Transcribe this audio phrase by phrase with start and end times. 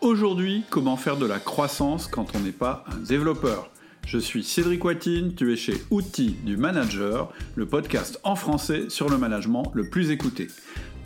[0.00, 3.68] Aujourd'hui, comment faire de la croissance quand on n'est pas un développeur?
[4.06, 9.10] Je suis Cédric Watine, tu es chez Outils du Manager, le podcast en français sur
[9.10, 10.48] le management le plus écouté.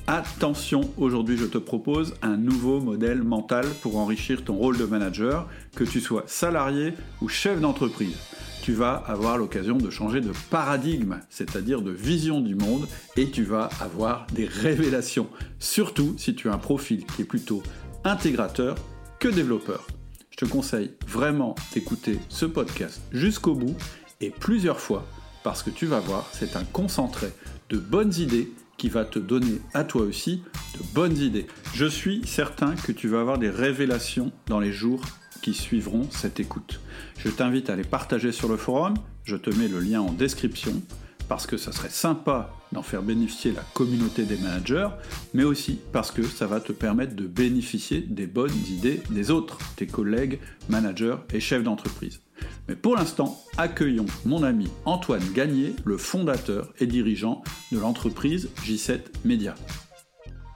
[0.07, 5.49] Attention, aujourd'hui je te propose un nouveau modèle mental pour enrichir ton rôle de manager,
[5.75, 8.17] que tu sois salarié ou chef d'entreprise.
[8.63, 12.87] Tu vas avoir l'occasion de changer de paradigme, c'est-à-dire de vision du monde,
[13.17, 15.27] et tu vas avoir des révélations,
[15.59, 17.63] surtout si tu as un profil qui est plutôt
[18.05, 18.77] intégrateur
[19.19, 19.87] que développeur.
[20.31, 23.77] Je te conseille vraiment d'écouter ce podcast jusqu'au bout
[24.21, 25.07] et plusieurs fois
[25.43, 27.29] parce que tu vas voir, c'est un concentré
[27.69, 30.43] de bonnes idées qui va te donner à toi aussi
[30.75, 31.47] de bonnes idées.
[31.75, 35.03] Je suis certain que tu vas avoir des révélations dans les jours
[35.43, 36.81] qui suivront cette écoute.
[37.19, 40.83] Je t'invite à les partager sur le forum, je te mets le lien en description
[41.29, 44.89] parce que ça serait sympa d'en faire bénéficier la communauté des managers,
[45.33, 49.59] mais aussi parce que ça va te permettre de bénéficier des bonnes idées des autres,
[49.77, 52.21] tes collègues, managers et chefs d'entreprise.
[52.69, 59.01] Mais pour l'instant, accueillons mon ami Antoine Gagné, le fondateur et dirigeant de l'entreprise J7
[59.25, 59.55] Media.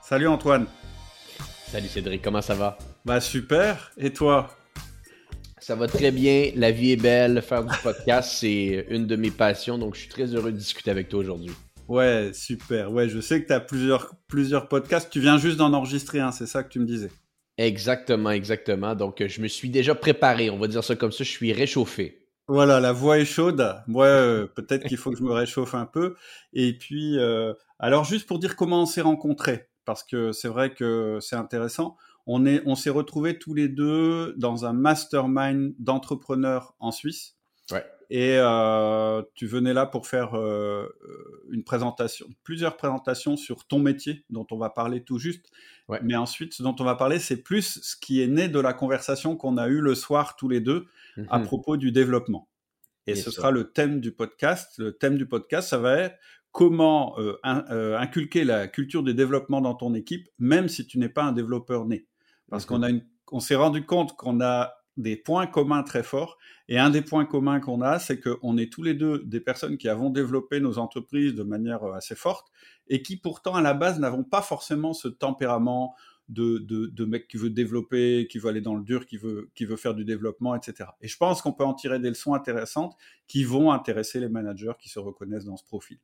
[0.03, 0.65] Salut Antoine.
[1.67, 2.77] Salut Cédric, comment ça va?
[3.05, 4.58] Bah super, et toi?
[5.59, 9.31] Ça va très bien, la vie est belle, faire du podcast, c'est une de mes
[9.31, 11.51] passions, donc je suis très heureux de discuter avec toi aujourd'hui.
[11.87, 12.91] Ouais, super.
[12.91, 15.09] Ouais, je sais que tu as plusieurs, plusieurs podcasts.
[15.09, 17.09] Tu viens juste d'en enregistrer un, c'est ça que tu me disais?
[17.57, 18.93] Exactement, exactement.
[18.93, 22.19] Donc, je me suis déjà préparé, on va dire ça comme ça, je suis réchauffé.
[22.47, 23.75] Voilà, la voix est chaude.
[23.87, 26.15] Ouais, euh, peut-être qu'il faut que je me réchauffe un peu.
[26.53, 30.73] Et puis, euh, alors juste pour dire comment on s'est rencontrés, parce que c'est vrai
[30.73, 31.97] que c'est intéressant
[32.31, 37.35] on est, on s'est retrouvés tous les deux dans un mastermind d'entrepreneurs en Suisse.
[37.71, 37.83] Ouais.
[38.11, 40.87] Et euh, tu venais là pour faire euh,
[41.49, 45.49] une présentation, plusieurs présentations sur ton métier dont on va parler tout juste.
[45.87, 45.99] Ouais.
[46.03, 48.73] Mais ensuite, ce dont on va parler, c'est plus ce qui est né de la
[48.73, 50.81] conversation qu'on a eue le soir tous les deux
[51.17, 51.27] mm -hmm.
[51.31, 52.47] à propos du développement.
[53.07, 53.41] Et Bien ce sûr.
[53.41, 54.77] sera le thème du podcast.
[54.77, 56.17] Le thème du podcast, ça va être
[56.51, 60.99] comment euh, in, euh, inculquer la culture du développement dans ton équipe, même si tu
[60.99, 62.05] n'es pas un développeur né.
[62.49, 66.37] Parce qu'on a une, on s'est rendu compte qu'on a des points communs très forts.
[66.67, 69.77] Et un des points communs qu'on a, c'est qu'on est tous les deux des personnes
[69.77, 72.47] qui avons développé nos entreprises de manière euh, assez forte
[72.87, 75.95] et qui pourtant à la base n'avons pas forcément ce tempérament
[76.27, 79.49] de, de, de, mec qui veut développer, qui veut aller dans le dur, qui veut,
[79.55, 80.89] qui veut faire du développement, etc.
[81.01, 82.95] Et je pense qu'on peut en tirer des leçons intéressantes
[83.27, 85.97] qui vont intéresser les managers qui se reconnaissent dans ce profil.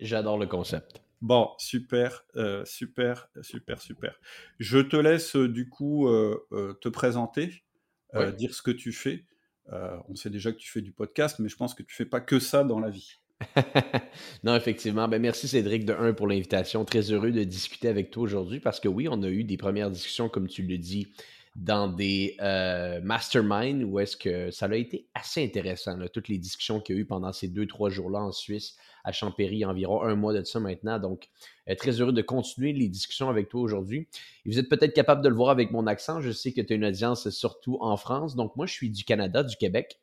[0.00, 1.02] J'adore le concept.
[1.20, 4.18] Bon, super, euh, super, super, super.
[4.58, 7.62] Je te laisse euh, du coup euh, euh te présenter,
[8.14, 8.32] ouais.
[8.32, 9.26] dire ce que tu fais.
[10.08, 12.20] on sait déjà que tu fais du podcast, mais je pense que tu fais pas
[12.20, 13.16] que ça dans la vie.
[14.44, 15.08] non, effectivement.
[15.08, 16.84] Ben, merci Cédric de 1 pour l'invitation.
[16.84, 19.90] Très heureux de discuter avec toi aujourd'hui parce que oui, on a eu des premières
[19.90, 21.12] discussions, comme tu le dis,
[21.56, 26.38] dans des euh, masterminds où est-ce que ça a été assez intéressant, là, toutes les
[26.38, 30.02] discussions qu'il y a eu pendant ces deux, trois jours-là en Suisse, à Champéry, environ
[30.02, 30.98] un mois de ça maintenant.
[30.98, 31.28] Donc,
[31.68, 34.08] euh, très heureux de continuer les discussions avec toi aujourd'hui.
[34.46, 36.20] Et vous êtes peut-être capable de le voir avec mon accent.
[36.20, 38.36] Je sais que tu as une audience surtout en France.
[38.36, 39.98] Donc, moi, je suis du Canada, du Québec.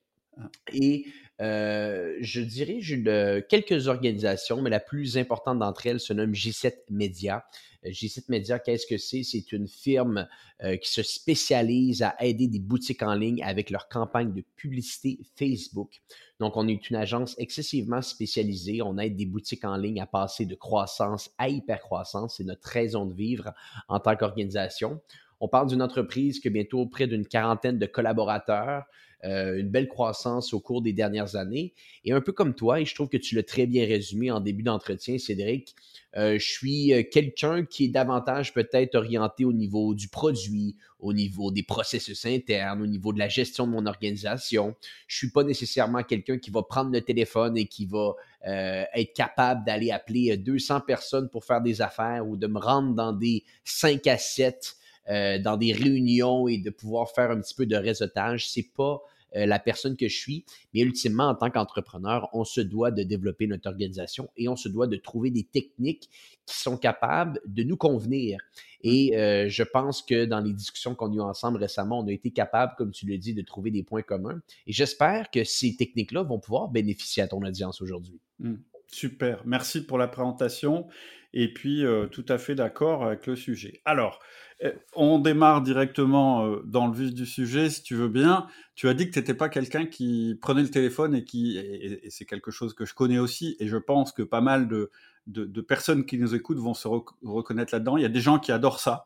[0.74, 1.06] Et
[1.40, 6.74] euh, je dirige une, quelques organisations, mais la plus importante d'entre elles se nomme J7
[6.90, 7.46] Media.
[7.86, 9.24] J7 Media, qu'est-ce que c'est?
[9.24, 10.28] C'est une firme
[10.64, 15.20] euh, qui se spécialise à aider des boutiques en ligne avec leur campagne de publicité
[15.36, 16.02] Facebook.
[16.40, 18.82] Donc, on est une agence excessivement spécialisée.
[18.82, 22.38] On aide des boutiques en ligne à passer de croissance à hypercroissance.
[22.38, 23.54] C'est notre raison de vivre
[23.88, 25.00] en tant qu'organisation.
[25.40, 28.86] On parle d'une entreprise qui a bientôt près d'une quarantaine de collaborateurs,
[29.24, 31.74] euh, une belle croissance au cours des dernières années.
[32.06, 34.40] Et un peu comme toi, et je trouve que tu l'as très bien résumé en
[34.40, 35.76] début d'entretien, Cédric,
[36.16, 41.14] euh, je suis euh, quelqu'un qui est davantage peut-être orienté au niveau du produit, au
[41.14, 44.76] niveau des processus internes, au niveau de la gestion de mon organisation.
[45.08, 48.14] Je suis pas nécessairement quelqu'un qui va prendre le téléphone et qui va
[48.44, 53.12] être capable d'aller appeler 200 personnes pour faire des affaires ou de me rendre dans
[53.12, 54.78] des 5 à 7
[55.10, 58.50] euh, dans des réunions et de pouvoir faire un petit peu de réseautage.
[58.50, 59.02] C'est pas
[59.46, 63.48] la personne que je suis, mais ultimement, en tant qu'entrepreneur, on se doit de développer
[63.48, 66.10] notre organisation et on se doit de trouver des techniques
[66.46, 68.40] qui sont capables de nous convenir.
[68.82, 72.12] Et euh, je pense que dans les discussions qu'on a eues ensemble récemment, on a
[72.12, 74.42] été capable, comme tu le dis, de trouver des points communs.
[74.66, 78.20] Et j'espère que ces techniques-là vont pouvoir bénéficier à ton audience aujourd'hui.
[78.40, 78.56] Mmh.
[78.88, 80.88] Super, merci pour la présentation.
[81.34, 83.82] Et puis, euh, tout à fait d'accord avec le sujet.
[83.84, 84.47] Alors, euh,
[84.96, 88.48] on démarre directement euh, dans le vif du sujet, si tu veux bien.
[88.76, 92.06] Tu as dit que tu n'étais pas quelqu'un qui prenait le téléphone et qui, et,
[92.06, 94.90] et c'est quelque chose que je connais aussi, et je pense que pas mal de,
[95.28, 97.98] de, de personnes qui nous écoutent vont se rec reconnaître là-dedans.
[97.98, 99.06] Il y a des gens qui adorent ça,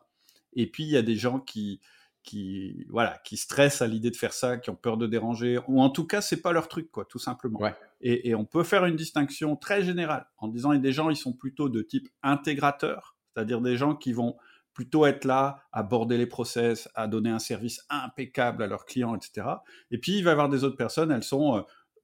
[0.54, 1.80] et puis il y a des gens qui,
[2.22, 5.82] qui, voilà, qui stressent à l'idée de faire ça, qui ont peur de déranger, ou
[5.82, 7.60] en tout cas, c'est pas leur truc, quoi, tout simplement.
[8.00, 10.92] Et, et, on peut faire une distinction très générale en disant, il y a des
[10.92, 14.36] gens, ils sont plutôt de type intégrateur, c'est-à-dire des gens qui vont
[14.74, 19.14] plutôt être là à border les process, à donner un service impeccable à leurs clients,
[19.14, 19.46] etc.
[19.90, 21.60] Et puis, il va y avoir des autres personnes, elles sont euh,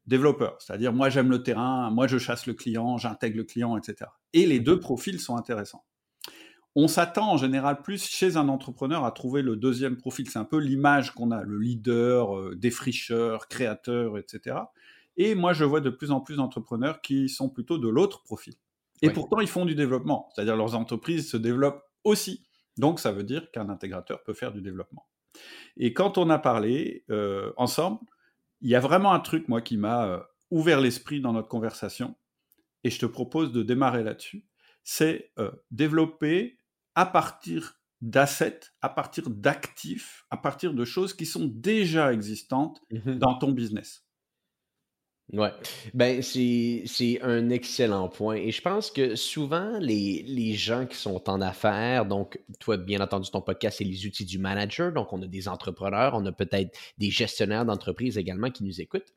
[0.06, 4.10] développeurs, c'est-à-dire moi j'aime le terrain, moi je chasse le client, j'intègre le client, etc.
[4.32, 5.84] Et les deux profils sont intéressants.
[6.74, 10.30] On s'attend en général plus chez un entrepreneur à trouver le deuxième profil.
[10.30, 14.56] C'est un peu l'image qu'on a, le leader, euh, défricheur, créateur, etc.
[15.16, 18.54] Et moi, je vois de plus en plus d'entrepreneurs qui sont plutôt de l'autre profil.
[19.02, 20.28] Et pourtant, ils font du développement.
[20.34, 22.47] C'est-à-dire leurs entreprises se développent aussi.
[22.78, 25.06] Donc, ça veut dire qu'un intégrateur peut faire du développement.
[25.76, 28.00] Et quand on a parlé euh, ensemble,
[28.60, 30.20] il y a vraiment un truc, moi, qui m'a euh,
[30.50, 32.16] ouvert l'esprit dans notre conversation.
[32.84, 34.44] Et je te propose de démarrer là-dessus.
[34.82, 36.58] C'est euh, développer
[36.94, 43.18] à partir d'assets, à partir d'actifs, à partir de choses qui sont déjà existantes mmh
[43.18, 44.07] dans ton business.
[45.34, 45.52] Ouais,
[45.92, 51.28] ben c'est un excellent point et je pense que souvent les les gens qui sont
[51.28, 55.20] en affaires, donc toi bien entendu ton podcast c'est les outils du manager, donc on
[55.20, 59.12] a des entrepreneurs, on a peut-être des gestionnaires d'entreprise également qui nous écoutent.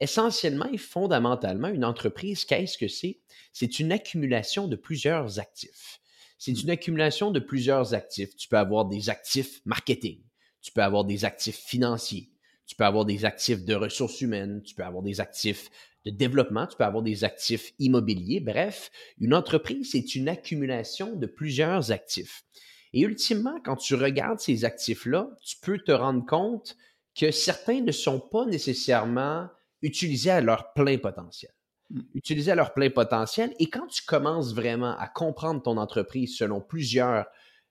[0.00, 3.20] Essentiellement et fondamentalement, une entreprise, qu'est-ce que c'est?
[3.52, 6.00] C'est une accumulation de plusieurs actifs.
[6.36, 8.34] C'est une accumulation de plusieurs actifs.
[8.34, 10.20] Tu peux avoir des actifs marketing,
[10.62, 12.33] tu peux avoir des actifs financiers,
[12.66, 15.70] tu peux avoir des actifs de ressources humaines, tu peux avoir des actifs
[16.04, 18.40] de développement, tu peux avoir des actifs immobiliers.
[18.40, 22.44] Bref, une entreprise, c'est une accumulation de plusieurs actifs.
[22.92, 26.76] Et ultimement, quand tu regardes ces actifs-là, tu peux te rendre compte
[27.18, 29.48] que certains ne sont pas nécessairement
[29.82, 31.52] utilisés à leur plein potentiel.
[31.90, 32.00] Hmm.
[32.14, 33.54] Utilisés à leur plein potentiel.
[33.58, 37.26] Et quand tu commences vraiment à comprendre ton entreprise selon plusieurs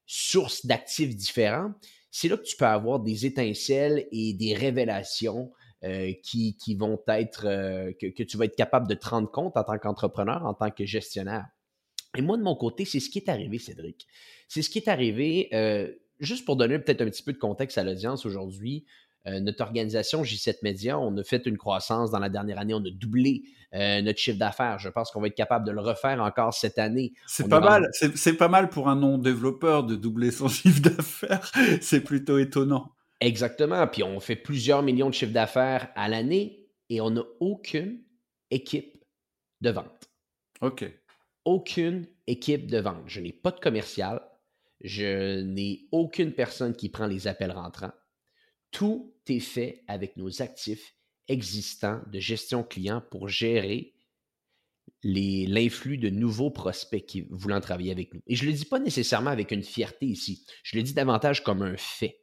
[0.06, 1.74] sources d'actifs différents,
[2.16, 5.52] c'est là que tu peux avoir des étincelles et des révélations
[5.84, 9.64] euh, qui, vont être, euh, que, tu vas être capable de te rendre compte en
[9.64, 11.48] tant qu'entrepreneur, en tant que gestionnaire.
[12.16, 14.06] Et moi, de mon côté, c'est ce qui est arrivé, Cédric.
[14.48, 17.80] C'est ce qui est arrivé, euh, juste pour donner peut-être un petit peu de contexte
[17.80, 18.86] à l'audience aujourd'hui.
[19.26, 22.84] Euh, notre organisation J7 Media, on a fait une croissance dans la dernière année, on
[22.84, 23.44] a doublé
[23.74, 24.80] euh, notre chiffre d'affaires.
[24.80, 27.14] Je pense qu'on va être capable de le refaire encore cette année.
[27.26, 31.52] C'est pas mal, c'est pas mal pour un non-développeur de doubler son chiffre d'affaires.
[31.82, 32.92] c'est plutôt étonnant.
[33.22, 33.88] Exactement.
[33.88, 38.02] Puis on fait plusieurs millions de chiffres d'affaires à l'année et on n'a aucune
[38.52, 38.98] équipe
[39.62, 40.10] de vente.
[40.62, 40.86] OK.
[41.46, 43.04] Aucune équipe de vente.
[43.08, 44.22] Je n'ai pas de commercial.
[44.82, 47.94] Je n'ai aucune personne qui prend les appels rentrants.
[48.72, 50.96] Tout est fait avec nos actifs
[51.28, 53.94] existants de gestion client pour gérer
[55.04, 58.22] l'influx de nouveaux prospects qui voulant travailler avec nous.
[58.28, 61.44] Et je ne le dis pas nécessairement avec une fierté ici, je le dis davantage
[61.44, 62.20] comme un fait.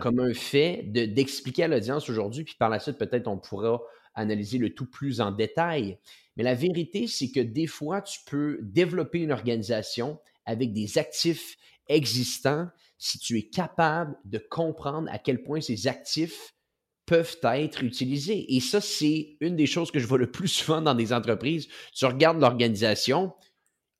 [0.00, 3.80] Comme un fait d'expliquer à l'audience aujourd'hui, puis par la suite, peut-être on pourra
[4.14, 5.98] analyser le tout plus en détail.
[6.36, 11.56] Mais la vérité, c'est que des fois, tu peux développer une organisation avec des actifs
[11.88, 12.68] existants
[13.00, 16.54] si tu es capable de comprendre à quel point ces actifs
[17.06, 18.54] peuvent être utilisés.
[18.54, 21.66] Et ça, c'est une des choses que je vois le plus souvent dans des entreprises.
[21.92, 23.32] Tu regardes l'organisation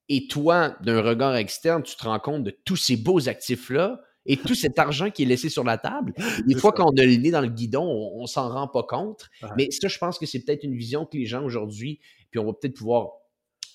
[0.09, 4.37] et toi, d'un regard externe, tu te rends compte de tous ces beaux actifs-là et
[4.37, 6.13] tout cet argent qui est laissé sur la table.
[6.47, 8.83] Des fois, quand on a le nez dans le guidon, on, ne s'en rend pas
[8.83, 9.29] compte.
[9.57, 12.45] Mais ça, je pense que c'est peut-être une vision que les gens aujourd'hui, puis on
[12.45, 13.13] va peut-être pouvoir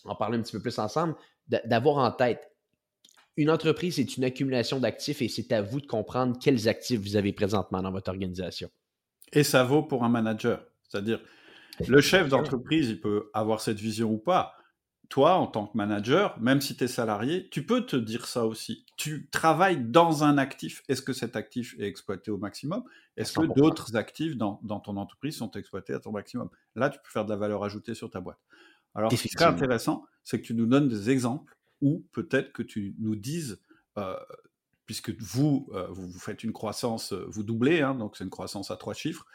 [0.03, 1.15] en parler un petit peu plus ensemble,
[1.47, 2.47] d'avoir en tête
[3.37, 7.15] une entreprise, c'est une accumulation d'actifs et c'est à vous de comprendre quels actifs vous
[7.15, 8.69] avez présentement dans votre organisation.
[9.33, 10.65] Et ça vaut pour un manager.
[10.87, 11.19] C'est-à-dire,
[11.87, 14.53] le chef d'entreprise, il peut avoir cette vision ou pas.
[15.09, 18.45] Toi, en tant que manager, même si tu es salarié, tu peux te dire ça
[18.45, 18.85] aussi.
[18.97, 20.83] Tu travailles dans un actif.
[20.87, 22.83] Est-ce que cet actif est exploité au maximum?
[23.17, 26.49] Est-ce que d'autres actifs dans, dans, ton entreprise sont exploités à ton maximum?
[26.75, 28.39] Là, tu peux faire de la valeur ajoutée sur ta boîte.
[28.95, 32.63] Alors, ce qui serait intéressant, c'est que tu nous donnes des exemples ou peut-être que
[32.63, 33.61] tu nous dises,
[33.97, 34.15] euh,
[34.85, 38.71] puisque vous, euh, vous, faites une croissance, euh, vous doublez, hein, donc c'est une croissance
[38.71, 39.25] à trois chiffres,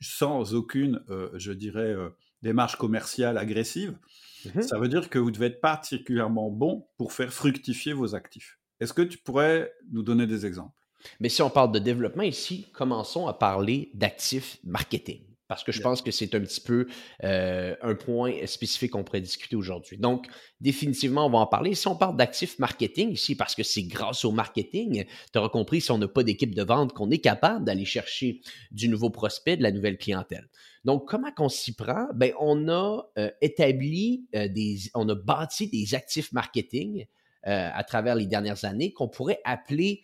[0.00, 1.02] sans aucune,
[1.34, 1.96] je dirais,
[2.40, 3.98] démarche commerciale agressive,
[4.44, 8.60] mmh ça veut dire que vous devez être particulièrement bon pour faire fructifier vos actifs.
[8.78, 10.80] Est-ce que tu pourrais nous donner des exemples?
[11.18, 15.80] Mais si on parle de développement ici, commençons à parler d'actifs marketing parce que je
[15.80, 16.86] pense que c'est un petit peu
[17.24, 19.98] euh, un point spécifique qu'on pourrait discuter aujourd'hui.
[19.98, 20.28] Donc,
[20.60, 21.74] définitivement, on va en parler.
[21.74, 25.80] Si on parle d'actifs marketing ici, parce que c'est grâce au marketing, tu auras compris,
[25.80, 28.40] si on n'a pas d'équipe de vente, qu'on est capable d'aller chercher
[28.70, 30.48] du nouveau prospect, de la nouvelle clientèle.
[30.84, 32.06] Donc, comment qu'on s'y prend?
[32.14, 37.06] Ben, on a euh, établi euh, des, on a bâti des actifs marketing
[37.42, 40.02] à travers les dernières années qu'on pourrait appeler,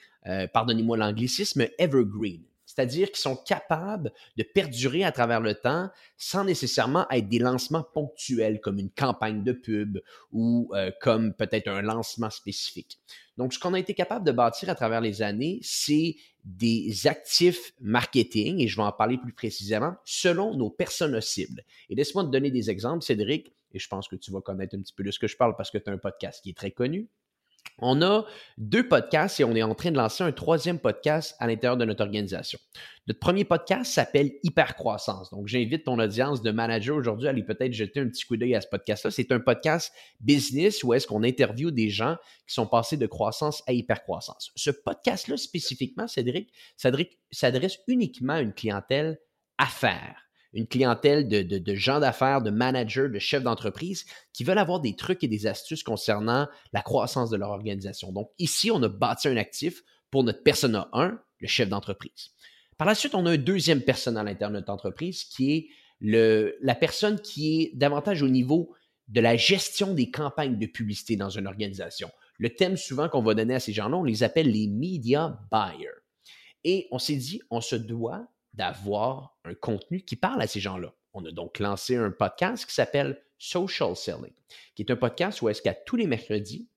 [0.54, 2.42] pardonnez-moi l'anglicisme, evergreen.
[2.76, 7.82] C'est-à-dire qu'ils sont capables de perdurer à travers le temps sans nécessairement être des lancements
[7.82, 9.98] ponctuels comme une campagne de pub
[10.30, 12.98] ou euh, comme peut-être un lancement spécifique.
[13.38, 17.72] Donc, ce qu'on a été capable de bâtir à travers les années, c'est des actifs
[17.80, 21.64] marketing, et je vais en parler plus précisément, selon nos personnes cibles.
[21.90, 24.80] Et laisse-moi te donner des exemples, Cédric, et je pense que tu vas connaître un
[24.80, 26.56] petit peu de ce que je parle parce que tu as un podcast qui est
[26.56, 27.08] très connu.
[27.78, 28.24] On a
[28.58, 31.84] deux podcasts et on est en train de lancer un troisième podcast à l'intérieur de
[31.84, 32.58] notre organisation.
[33.06, 35.30] Notre premier podcast s'appelle Hypercroissance.
[35.30, 38.54] Donc, j'invite ton audience de manager aujourd'hui à aller peut-être jeter un petit coup d'œil
[38.54, 39.10] à ce podcast-là.
[39.10, 43.62] C'est un podcast business où est-ce qu'on interviewe des gens qui sont passés de croissance
[43.66, 44.50] à hypercroissance.
[44.56, 46.50] Ce podcast-là, spécifiquement, Cédric,
[47.30, 49.18] s'adresse uniquement à une clientèle
[49.58, 54.96] affaires une clientèle de, gens d'affaires, de managers, de chefs d'entreprise qui veulent avoir des
[54.96, 58.12] trucs et des astuces concernant la croissance de leur organisation.
[58.12, 62.30] Donc ici, on a bâti un actif pour notre persona 1, le chef d'entreprise.
[62.78, 65.68] Par la suite, on a un deuxième persona à l'intérieur de notre entreprise qui est
[66.00, 68.74] la personne qui est davantage au niveau
[69.08, 72.10] de la gestion des campagnes de publicité dans une organisation.
[72.38, 75.88] Le thème souvent qu'on va donner à ces gens-là, on les appelle les media buyers.
[76.64, 78.26] Et on s'est dit, on se doit
[78.56, 80.94] d'avoir un contenu qui parle à ces gens-là.
[81.12, 84.32] On a donc lancé un podcast qui s'appelle Social Selling,
[84.74, 86.68] qui est un podcast où est-ce qu'à tous les mercredis,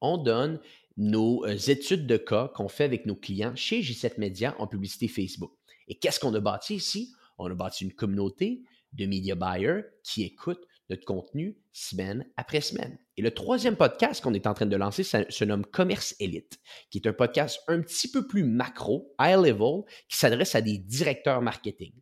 [0.00, 0.60] on donne
[0.96, 5.08] nos euh, études de cas qu'on fait avec nos clients chez J7 Media en publicité
[5.08, 5.52] Facebook.
[5.88, 7.14] Et qu'est-ce qu'on a bâti ici?
[7.38, 12.98] On a bâti une communauté de media buyers qui écoutent notre contenu semaine après semaine.
[13.16, 16.98] Et le troisième podcast qu'on est en train de lancer se nomme Commerce Elite, qui
[16.98, 21.40] est un podcast un petit peu plus macro, high level, qui s'adresse à des directeurs
[21.40, 21.92] marketing.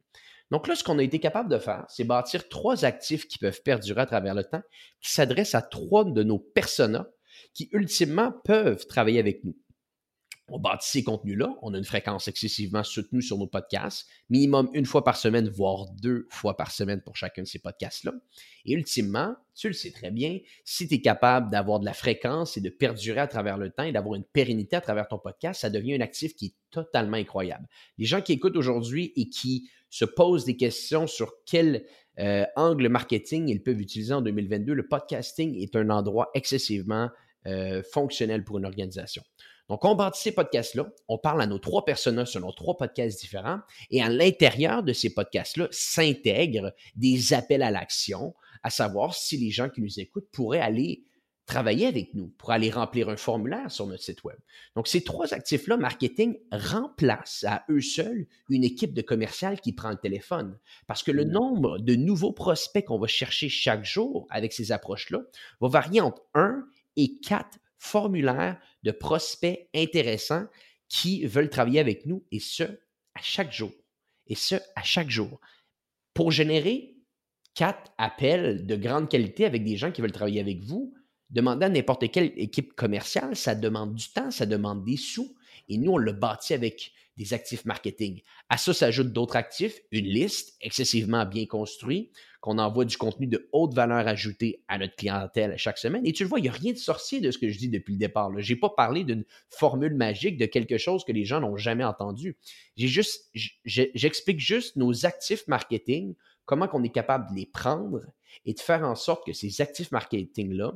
[0.50, 3.62] Donc là, ce qu'on a été capable de faire, c'est bâtir trois actifs qui peuvent
[3.62, 4.62] perdurer à travers le temps,
[5.00, 7.06] qui s'adressent à trois de nos personas
[7.54, 9.56] qui ultimement peuvent travailler avec nous
[10.50, 11.54] on bâtit ces contenus-là.
[11.62, 15.86] On a une fréquence excessivement soutenue sur nos podcasts, minimum une fois par semaine, voire
[16.00, 18.12] deux fois par semaine pour chacun de ces podcasts-là.
[18.64, 22.56] Et ultimement, tu le sais très bien, si tu es capable d'avoir de la fréquence
[22.56, 25.60] et de perdurer à travers le temps et d'avoir une pérennité à travers ton podcast,
[25.60, 27.66] ça devient un actif qui est totalement incroyable.
[27.98, 31.84] Les gens qui écoutent aujourd'hui et qui se posent des questions sur quel
[32.18, 37.08] euh, angle marketing ils peuvent utiliser en 2022, le podcasting est un endroit excessivement
[37.46, 39.22] euh, fonctionnel pour une organisation.
[39.70, 43.20] Donc, on bâtit ces podcasts-là, on parle à nos trois personnages sur nos trois podcasts
[43.20, 43.60] différents,
[43.92, 48.34] et à l'intérieur de ces podcasts-là s'intègrent des appels à l'action,
[48.64, 51.04] à savoir si les gens qui nous écoutent pourraient aller
[51.46, 54.36] travailler avec nous, pour aller remplir un formulaire sur notre site web.
[54.74, 59.90] Donc, ces trois actifs-là, marketing, remplacent à eux seuls une équipe de commercial qui prend
[59.90, 60.58] le téléphone.
[60.88, 61.30] Parce que le mmh.
[61.30, 65.20] nombre de nouveaux prospects qu'on va chercher chaque jour avec ces approches-là
[65.60, 66.64] va varier entre 1
[66.96, 70.46] et 4 formulaire de prospects intéressants
[70.88, 73.72] qui veulent travailler avec nous et ce, à chaque jour.
[74.26, 75.40] Et ce, à chaque jour.
[76.14, 76.94] Pour générer
[77.54, 80.94] quatre appels de grande qualité avec des gens qui veulent travailler avec vous,
[81.30, 85.34] demander à n'importe quelle équipe commerciale, ça demande du temps, ça demande des sous.
[85.68, 88.22] Et nous, on le bâtit avec des actifs marketing.
[88.48, 93.48] À ça s'ajoutent d'autres actifs, une liste excessivement bien construite, qu'on envoie du contenu de
[93.52, 96.06] haute valeur ajoutée à notre clientèle chaque semaine.
[96.06, 97.68] Et tu le vois, il n'y a rien de sorcier de ce que je dis
[97.68, 98.30] depuis le départ.
[98.38, 101.84] Je n'ai pas parlé d'une formule magique, de quelque chose que les gens n'ont jamais
[101.84, 102.38] entendu.
[102.78, 103.30] Juste,
[103.66, 106.14] j'explique juste nos actifs marketing,
[106.46, 108.00] comment on est capable de les prendre
[108.46, 110.72] et de faire en sorte que ces actifs marketing-là,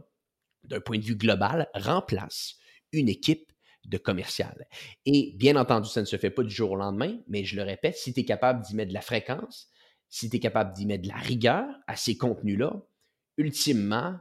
[0.64, 2.59] d'un point de vue global, remplacent
[2.93, 3.50] une équipe
[3.87, 4.67] de commercial.
[5.07, 7.62] Et bien entendu, ça ne se fait pas du jour au lendemain, mais je le
[7.62, 9.69] répète, si tu es capable d'y mettre de la fréquence,
[10.09, 12.83] si tu es capable d'y mettre de la rigueur à ces contenus-là,
[13.37, 14.17] ultimement,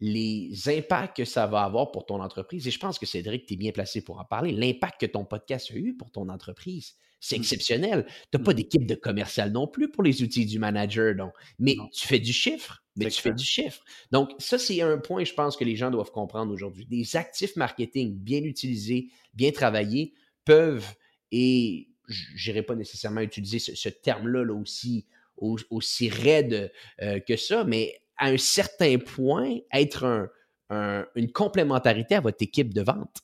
[0.00, 3.54] les impacts que ça va avoir pour ton entreprise, et je pense que Cédric, tu
[3.54, 6.94] es bien placé pour en parler, l'impact que ton podcast a eu pour ton entreprise,
[7.24, 7.40] c'est mmh.
[7.40, 8.06] exceptionnel.
[8.30, 8.54] Tu n'as pas mmh.
[8.54, 11.32] d'équipe de commercial non plus pour les outils du manager, donc.
[11.58, 12.84] mais tu fais du chiffre.
[12.96, 13.82] Mais tu fais du chiffre.
[14.12, 16.86] Donc, ça, c'est un point, je pense, que les gens doivent comprendre aujourd'hui.
[16.86, 20.12] Des actifs marketing bien utilisés, bien travaillés,
[20.44, 20.94] peuvent,
[21.32, 25.06] et je n'irai pas nécessairement utiliser ce, terme-là là, aussi,
[25.38, 26.70] aussi raide
[27.02, 30.30] euh, que ça, mais à un certain point, être
[30.70, 33.22] une complémentarité à votre équipe de vente.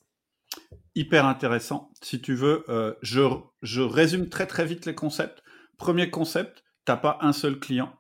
[0.95, 1.91] Hyper intéressant.
[2.03, 3.23] Si tu veux, euh, je,
[3.63, 5.43] je résume très très vite les concepts.
[5.77, 7.93] Premier concept, tu n'as pas un seul client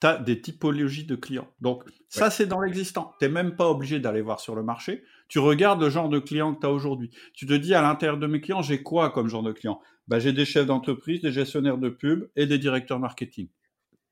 [0.00, 1.48] tu as des typologies de clients.
[1.60, 3.14] Donc, ça, c'est dans l'existant.
[3.18, 5.04] Tu n'es même pas obligé d'aller voir sur le marché.
[5.28, 7.10] Tu regardes le genre de clients que tu as aujourd'hui.
[7.34, 10.18] Tu te dis, à l'intérieur de mes clients, j'ai quoi comme genre de clients bah,
[10.18, 13.48] J'ai des chefs d'entreprise, des gestionnaires de pub et des directeurs marketing.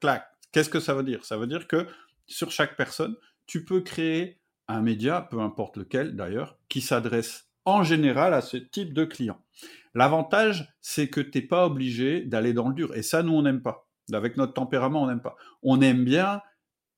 [0.00, 0.26] Clac.
[0.52, 1.24] Qu'est-ce que ça veut dire?
[1.24, 1.86] Ça veut dire que
[2.28, 3.16] sur chaque personne,
[3.46, 8.56] tu peux créer un média, peu importe lequel d'ailleurs, qui s'adresse en général à ce
[8.56, 9.42] type de client.
[9.94, 12.94] L'avantage, c'est que tu n'es pas obligé d'aller dans le dur.
[12.94, 13.88] Et ça, nous, on n'aime pas.
[14.12, 15.36] Avec notre tempérament, on n'aime pas.
[15.62, 16.40] On aime bien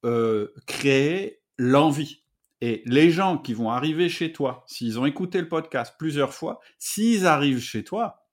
[0.05, 2.23] euh, créer l'envie.
[2.61, 6.61] Et les gens qui vont arriver chez toi, s'ils ont écouté le podcast plusieurs fois,
[6.79, 8.27] s'ils arrivent chez toi,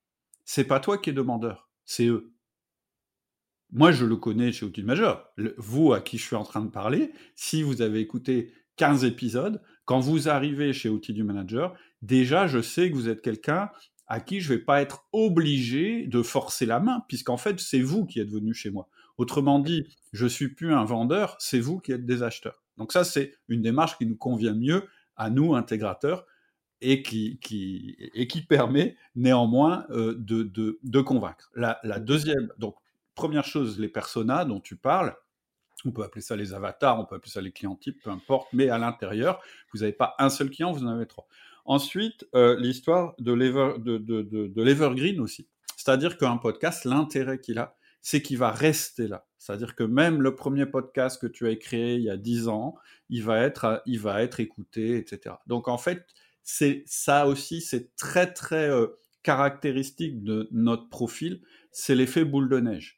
[0.43, 2.33] c'est pas toi qui es demandeur, c'est eux.
[3.71, 5.25] Moi, je le connais chez Outil Major.
[5.57, 9.61] vous, à qui je suis en train de parler, si vous avez écouté 15 épisodes,
[9.85, 13.69] quand vous arrivez chez Outil du Manager, déjà, je sais que vous êtes quelqu'un
[14.07, 17.81] à qui je ne vais pas être obligé de forcer la main, puisqu'en fait, c'est
[17.81, 18.87] vous qui êtes venu chez moi.
[19.17, 19.83] Autrement dit,
[20.13, 22.63] je ne suis plus un vendeur, c'est vous qui êtes des acheteurs.
[22.77, 24.83] Donc ça, c'est une démarche qui nous convient mieux
[25.17, 26.25] à nous, intégrateurs,
[26.79, 31.49] et qui, qui, et qui permet néanmoins euh, de, de, de, convaincre.
[31.55, 32.75] La, la, deuxième, donc
[33.17, 35.13] première chose, les personas dont tu parles,
[35.83, 38.47] on peut appeler ça les avatars, on peut appeler ça les clients types, peu importe,
[38.53, 39.41] mais à l'intérieur,
[39.73, 41.27] vous n'avez pas un seul client, vous en avez trois.
[41.65, 45.49] Ensuite, euh, l'histoire de l'evergreen aussi.
[45.75, 49.27] C'est-à-dire qu'un podcast, l'intérêt qu'il a, c'est qu'il va rester là.
[49.37, 52.75] C'est-à-dire que même le premier podcast que tu as créé il y a dix ans,
[53.09, 55.35] il va être, il va être écouté, etc.
[55.45, 56.05] Donc en fait,
[56.43, 58.87] c'est ça aussi, c'est très très euh,
[59.23, 62.96] caractéristique de notre profil, c'est l'effet boule de neige.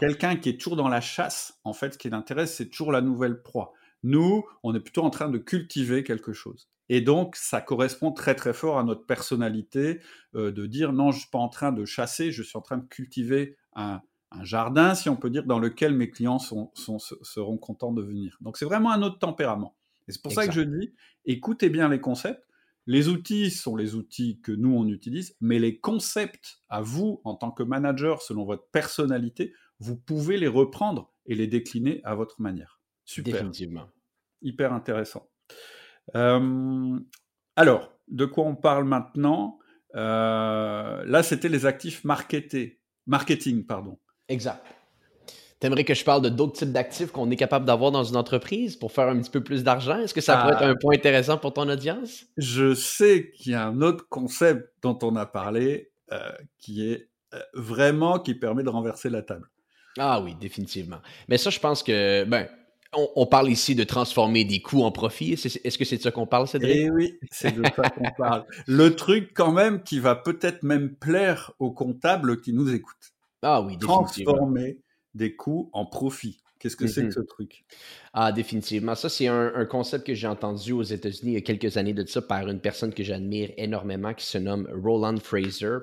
[0.00, 3.00] Quelqu'un qui est toujours dans la chasse, en fait, ce qui l'intéresse, c'est toujours la
[3.00, 3.74] nouvelle proie.
[4.02, 6.68] Nous, on est plutôt en train de cultiver quelque chose.
[6.88, 10.00] Et donc, ça correspond très très fort à notre personnalité
[10.34, 12.62] euh, de dire non, je ne suis pas en train de chasser, je suis en
[12.62, 14.00] train de cultiver un,
[14.42, 18.36] jardin, si on peut dire, dans lequel mes clients seront contents de venir.
[18.40, 19.74] Donc, c'est vraiment un autre tempérament.
[20.06, 20.94] Et c'est pour ça que je dis,
[21.24, 22.47] écoutez bien les concepts.
[22.88, 27.34] Les outils sont les outils que nous, on utilise, mais les concepts à vous, en
[27.34, 32.40] tant que manager, selon votre personnalité, vous pouvez les reprendre et les décliner à votre
[32.40, 32.80] manière.
[33.04, 33.34] Super.
[33.34, 33.90] Définitivement.
[34.40, 35.28] Hyper intéressant.
[36.16, 36.98] Euh,
[37.56, 39.58] alors, de quoi on parle maintenant?
[39.94, 43.98] Euh, Là, c'était les actifs marketés, marketing, pardon.
[44.28, 44.64] Exact.
[45.60, 48.76] T'aimerais que je parle de d'autres types d'actifs qu'on est capable d'avoir dans une entreprise
[48.76, 49.98] pour faire un petit peu plus d'argent?
[49.98, 50.68] Est-ce que ça pourrait être ah.
[50.68, 52.26] un point intéressant pour ton audience?
[52.36, 57.08] Je sais qu'il y a un autre concept dont on a parlé euh, qui est
[57.54, 59.48] vraiment qui permet de renverser la table.
[59.98, 60.98] Ah oui, définitivement.
[61.28, 62.48] Mais ça, je pense que, ben,
[62.94, 65.32] on, parle ici de transformer des coûts en profit.
[65.32, 66.76] Est-ce que c'est de ça qu'on parle, Cédric?
[66.76, 68.44] Eh oui, c'est de ça qu'on parle.
[68.66, 73.12] Le truc, quand même, qui va peut-être même plaire aux comptables qui nous écoutent.
[73.42, 74.32] Ah oui, définitivement.
[74.34, 74.78] Transformer
[75.18, 76.40] des coûts en profit.
[76.58, 77.12] Qu'est-ce que c'est que mm-hmm.
[77.12, 77.64] ce truc?
[78.12, 78.94] Ah, définitivement.
[78.94, 82.04] Ça, c'est un, concept que j'ai entendu aux États-Unis il y a quelques années de
[82.06, 85.76] ça par une personne que j'admire énormément qui se nomme Roland Fraser.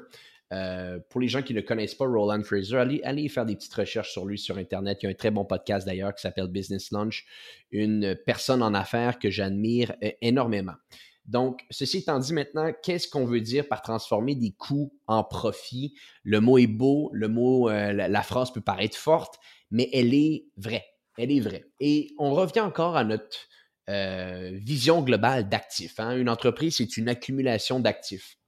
[0.53, 3.73] Euh, pour les gens qui ne connaissent pas Roland Fraser, allez, allez, faire des petites
[3.73, 4.99] recherches sur lui sur Internet.
[5.01, 7.25] Il y a un très bon podcast d'ailleurs qui s'appelle Business Lunch,
[7.71, 10.75] une personne en affaires que j'admire euh, énormément.
[11.27, 15.95] Donc, ceci étant dit maintenant, qu'est-ce qu'on veut dire par transformer des coûts en profit?
[16.23, 19.39] Le mot est beau, le mot, euh, la, phrase peut paraître forte,
[19.71, 20.85] mais elle est vraie.
[21.17, 21.65] Elle est vraie.
[21.79, 23.47] Et on revient encore à notre
[23.87, 25.99] vision globale d'actifs.
[25.99, 26.17] Hein.
[26.17, 28.39] Une entreprise, c'est une accumulation d'actifs.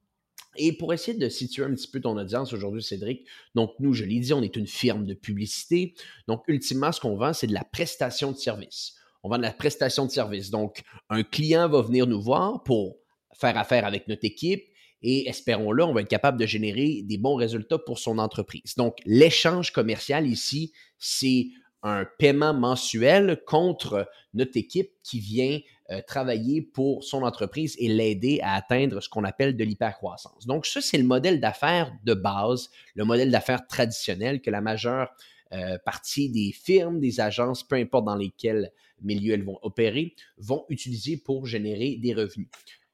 [0.57, 4.03] Et pour essayer de situer un petit peu ton audience aujourd'hui, Cédric, donc nous, je
[4.03, 5.93] l'ai dit, on est une firme de publicité.
[6.27, 8.95] Donc, ultimement, ce qu'on vend, c'est de la prestation de service.
[9.23, 10.49] On vend de la prestation de service.
[10.49, 12.97] Donc, un client va venir nous voir pour
[13.33, 14.63] faire affaire avec notre équipe
[15.01, 18.75] et espérons-le, on va être capable de générer des bons résultats pour son entreprise.
[18.77, 21.47] Donc, l'échange commercial ici, c'est
[21.83, 25.59] un paiement mensuel contre notre équipe qui vient
[25.91, 30.47] euh, travailler pour son entreprise et l'aider à atteindre ce qu'on appelle de l'hypercroissance.
[30.47, 35.09] Donc, ça, c'est le modèle d'affaires de base, le modèle d'affaires traditionnel que la majeure
[35.53, 40.65] euh, partie des firmes, des agences, peu importe dans lesquels milieux elles vont opérer, vont
[40.69, 42.47] utiliser pour générer des revenus.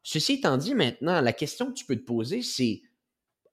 [0.04, 2.82] Ceci étant dit, maintenant, la question que tu peux te poser, c'est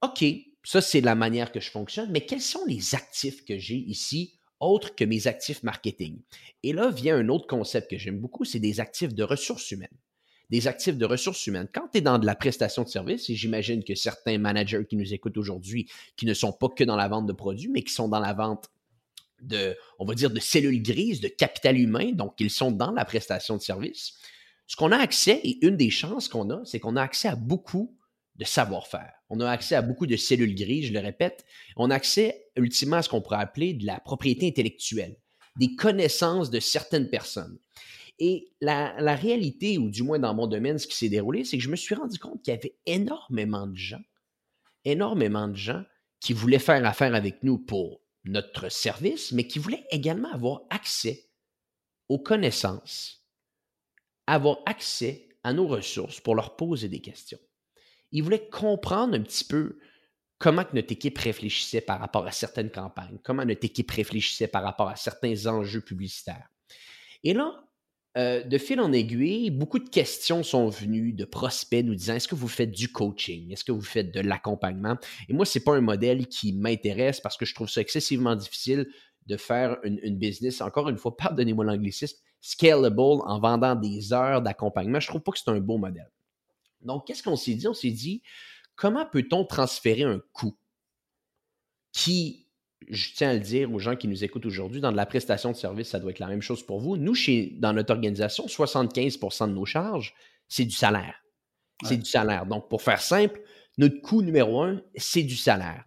[0.03, 0.25] OK,
[0.65, 4.35] ça, c'est la manière que je fonctionne, mais quels sont les actifs que j'ai ici
[4.59, 6.21] autres que mes actifs marketing?
[6.63, 9.89] Et là vient un autre concept que j'aime beaucoup, c'est des actifs de ressources humaines.
[10.51, 11.69] Des actifs de ressources humaines.
[11.73, 14.97] Quand tu es dans de la prestation de service, et j'imagine que certains managers qui
[14.97, 17.93] nous écoutent aujourd'hui, qui ne sont pas que dans la vente de produits, mais qui
[17.93, 18.69] sont dans la vente
[19.43, 23.05] de, on va dire, de cellules grises, de capital humain, donc ils sont dans la
[23.05, 24.15] prestation de service.
[24.67, 27.37] Ce qu'on a accès, et une des chances qu'on a, c'est qu'on a accès à
[27.37, 27.97] beaucoup
[28.37, 29.13] de savoir-faire.
[29.29, 31.45] On a accès à beaucoup de cellules grises, je le répète.
[31.77, 35.17] On a accès ultimement à ce qu'on pourrait appeler de la propriété intellectuelle,
[35.57, 37.59] des connaissances de certaines personnes.
[38.19, 41.65] Et la, réalité, ou du moins dans mon domaine, ce qui s'est déroulé, c'est que
[41.65, 44.03] je me suis rendu compte qu'il y avait énormément de gens,
[44.85, 45.83] énormément de gens
[46.21, 51.31] qui voulaient faire affaire avec nous pour notre service, mais qui voulaient également avoir accès
[52.09, 53.27] aux connaissances,
[54.27, 57.39] avoir accès à nos ressources pour leur poser des questions.
[58.13, 59.79] Ils voulaient comprendre un petit peu
[60.39, 64.89] comment notre équipe réfléchissait par rapport à certaines campagnes, comment notre équipe réfléchissait par rapport
[64.89, 66.49] à certains enjeux publicitaires.
[67.23, 67.63] Et là,
[68.17, 72.27] euh, de fil en aiguille, beaucoup de questions sont venues de prospects nous disant est-ce
[72.27, 73.53] que vous faites du coaching?
[73.53, 74.97] Est-ce que vous faites de l'accompagnement?
[75.29, 78.35] Et moi, ce n'est pas un modèle qui m'intéresse parce que je trouve ça excessivement
[78.35, 78.89] difficile
[79.27, 84.99] de faire une, business, encore une fois, pardonnez-moi l'anglicisme, scalable en vendant des heures d'accompagnement.
[84.99, 86.11] Je ne trouve pas que c'est un beau modèle.
[86.83, 87.69] Donc, qu'est-ce qu'on s'est dit?
[87.69, 88.23] On s'est dit
[88.75, 90.57] comment peut-on transférer un coût
[91.93, 92.47] qui
[92.91, 95.51] je tiens à le dire aux gens qui nous écoutent aujourd'hui, dans de la prestation
[95.51, 96.97] de service, ça doit être la même chose pour vous.
[96.97, 100.15] Nous, chez, dans notre organisation, 75% de nos charges,
[100.49, 101.15] c'est du salaire.
[101.85, 102.45] C'est du salaire.
[102.45, 103.41] Donc, pour faire simple,
[103.79, 105.85] notre coût numéro un, c'est du salaire.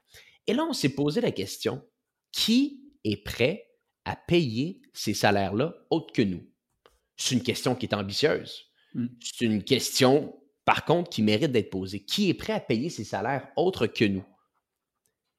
[0.48, 1.84] Et là, on s'est posé la question,
[2.32, 3.68] qui est prêt
[4.06, 6.44] à payer ces salaires-là autres que nous?
[7.16, 8.66] C'est une question qui est ambitieuse.
[8.96, 9.06] Mmh.
[9.20, 10.36] C'est une question,
[10.66, 12.04] par contre, qui mérite d'être posée.
[12.04, 14.26] Qui est prêt à payer ces salaires autres que nous?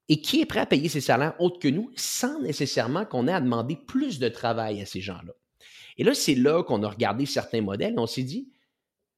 [0.08, 3.32] Et qui est prêt à payer ses salaires autres que nous sans nécessairement qu'on ait
[3.32, 5.32] à demander plus de travail à ces gens-là?
[5.96, 8.50] Et là, c'est là qu'on a regardé certains modèles on s'est dit,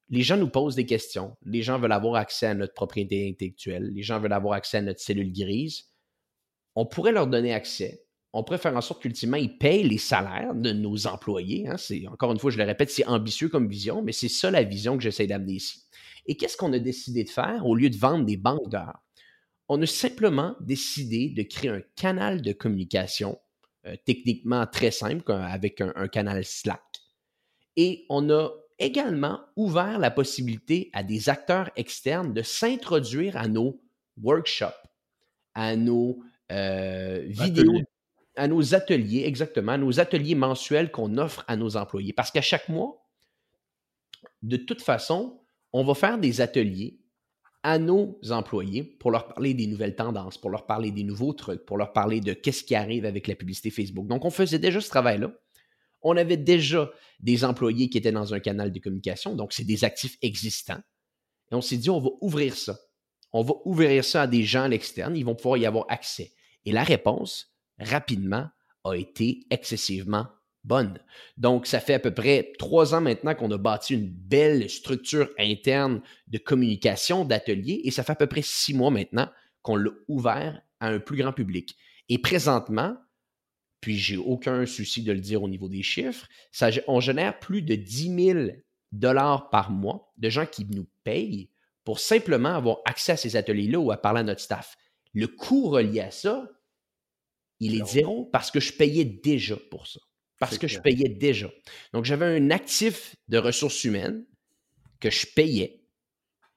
[0.08, 3.90] les gens nous posent des questions, les gens veulent avoir accès à notre propriété intellectuelle,
[3.92, 5.86] les gens veulent avoir accès à notre cellule grise.
[6.76, 8.04] On pourrait leur donner accès.
[8.32, 11.66] On pourrait faire en sorte qu'ultimement, ils payent les salaires de nos employés.
[11.66, 11.76] Hein.
[11.78, 14.62] C'est, encore une fois, je le répète, c'est ambitieux comme vision, mais c'est ça la
[14.62, 15.84] vision que j'essaie d'amener ici.
[16.26, 19.05] Et qu'est-ce qu'on a décidé de faire au lieu de vendre des banques d'heures?
[19.68, 23.38] On a simplement décidé de créer un canal de communication
[23.86, 26.82] euh, techniquement très simple avec un, canal Slack.
[27.76, 33.80] Et on a également ouvert la possibilité à des acteurs externes de s'introduire à nos
[34.22, 34.72] workshops,
[35.54, 36.20] à nos
[36.52, 37.82] euh, vidéos,
[38.36, 42.12] à nos ateliers, exactement, à nos ateliers mensuels qu'on offre à nos employés.
[42.12, 43.06] Parce qu'à chaque mois,
[44.42, 45.40] de toute façon,
[45.72, 46.98] on va faire des ateliers
[47.66, 51.66] à nos employés pour leur parler des nouvelles tendances, pour leur parler des nouveaux trucs,
[51.66, 54.06] pour leur parler de qu'est-ce qui arrive avec la publicité Facebook.
[54.06, 55.32] Donc, on faisait déjà ce travail-là.
[56.00, 59.82] On avait déjà des employés qui étaient dans un canal de communication, donc c'est des
[59.82, 60.78] actifs existants.
[61.50, 62.78] Et on s'est dit, on va ouvrir ça.
[63.32, 66.34] On va ouvrir ça à des gens à l'externe, ils vont pouvoir y avoir accès.
[66.66, 68.46] Et la réponse, rapidement,
[68.84, 70.28] a été excessivement
[70.66, 70.98] bonne.
[71.36, 75.30] Donc, ça fait à peu près trois ans maintenant qu'on a bâti une belle structure
[75.38, 79.28] interne de communication, d'atelier, et ça fait à peu près six mois maintenant
[79.62, 81.76] qu'on l'a ouvert à un plus grand public.
[82.08, 82.96] Et présentement,
[83.80, 87.62] puis j'ai aucun souci de le dire au niveau des chiffres, ça, on génère plus
[87.62, 88.40] de 10 000
[88.92, 91.50] dollars par mois de gens qui nous payent
[91.84, 94.76] pour simplement avoir accès à ces ateliers-là ou à parler à notre staff.
[95.14, 96.48] Le coût relié à ça,
[97.60, 100.00] il est zéro parce que je payais déjà pour ça
[100.38, 101.50] parce que je payais déjà.
[101.92, 104.24] Donc, j'avais un actif de ressources humaines
[105.00, 105.82] que je payais.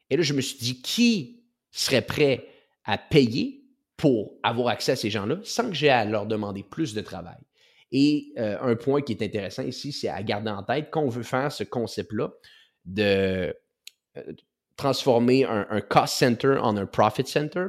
[0.09, 2.47] Et là, je me suis dit, qui serait prêt
[2.83, 3.63] à payer
[3.95, 7.37] pour avoir accès à ces gens-là sans que j'ai à leur demander plus de travail?
[7.91, 11.23] Et euh, un point qui est intéressant ici, c'est à garder en tête qu'on veut
[11.23, 12.29] faire ce concept-là
[12.85, 13.55] de
[14.17, 14.33] euh,
[14.75, 17.65] transformer un, un, cost center en un profit center.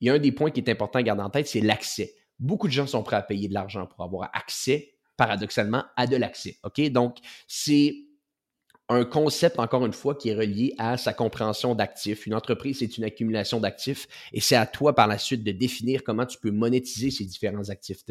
[0.00, 2.14] Il y a un des points qui est important à garder en tête, c'est l'accès.
[2.38, 6.16] Beaucoup de gens sont prêts à payer de l'argent pour avoir accès paradoxalement, à de
[6.16, 6.58] l'accès.
[6.62, 6.80] OK?
[6.90, 8.06] Donc, c'est
[8.88, 12.26] un concept, encore une fois, qui est relié à sa compréhension d'actifs.
[12.26, 16.04] Une entreprise, c'est une accumulation d'actifs et c'est à toi par la suite de définir
[16.04, 18.04] comment tu peux monétiser ces différents actifs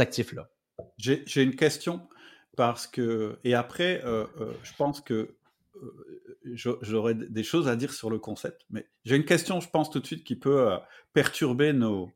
[0.00, 0.50] actifs-là.
[0.98, 2.08] J'ai une question
[2.56, 5.36] parce que, et après, euh, euh, je pense que
[5.82, 9.90] euh, j'aurais des choses à dire sur le concept, mais j'ai une question, je pense
[9.90, 10.68] tout de suite, qui peut
[11.12, 12.10] perturber nos,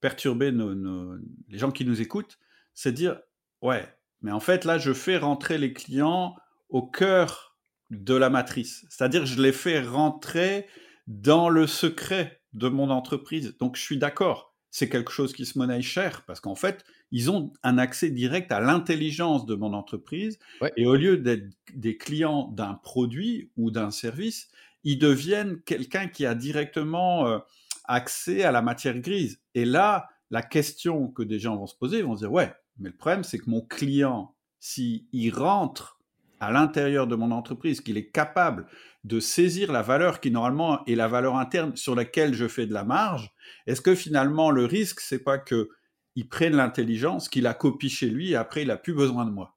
[0.00, 1.16] perturber nos,
[1.48, 2.38] les gens qui nous écoutent
[2.78, 3.18] c'est dire,
[3.60, 3.84] ouais,
[4.22, 6.36] mais en fait, là, je fais rentrer les clients
[6.68, 7.58] au cœur
[7.90, 8.86] de la matrice.
[8.88, 10.64] C'est-à-dire, je les fais rentrer
[11.08, 13.56] dans le secret de mon entreprise.
[13.58, 14.54] Donc, je suis d'accord.
[14.70, 18.52] C'est quelque chose qui se monnaie cher parce qu'en fait, ils ont un accès direct
[18.52, 20.38] à l'intelligence de mon entreprise.
[20.76, 24.50] Et au lieu d'être des clients d'un produit ou d'un service,
[24.84, 27.38] ils deviennent quelqu'un qui a directement euh,
[27.86, 29.40] accès à la matière grise.
[29.56, 32.52] Et là, la question que des gens vont se poser, ils vont se dire, ouais,
[32.78, 36.00] mais le problème, c'est que mon client, s'il rentre
[36.40, 38.66] à l'intérieur de mon entreprise, qu'il est capable
[39.04, 42.72] de saisir la valeur qui normalement est la valeur interne sur laquelle je fais de
[42.72, 43.30] la marge,
[43.66, 45.70] est-ce que finalement le risque, c'est pas que
[46.14, 49.30] il prenne l'intelligence, qu'il a copie chez lui et après il a plus besoin de
[49.30, 49.56] moi?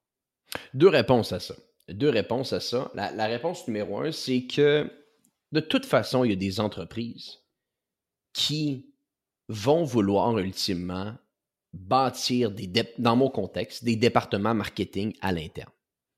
[0.73, 1.55] Deux réponses à ça.
[1.89, 2.91] Deux réponses à ça.
[2.93, 4.89] La, la réponse numéro un, c'est que
[5.51, 7.39] de toute façon, il y a des entreprises
[8.33, 8.85] qui
[9.49, 11.15] vont vouloir ultimement
[11.73, 15.71] bâtir, des dans mon contexte, des départements marketing à l'interne.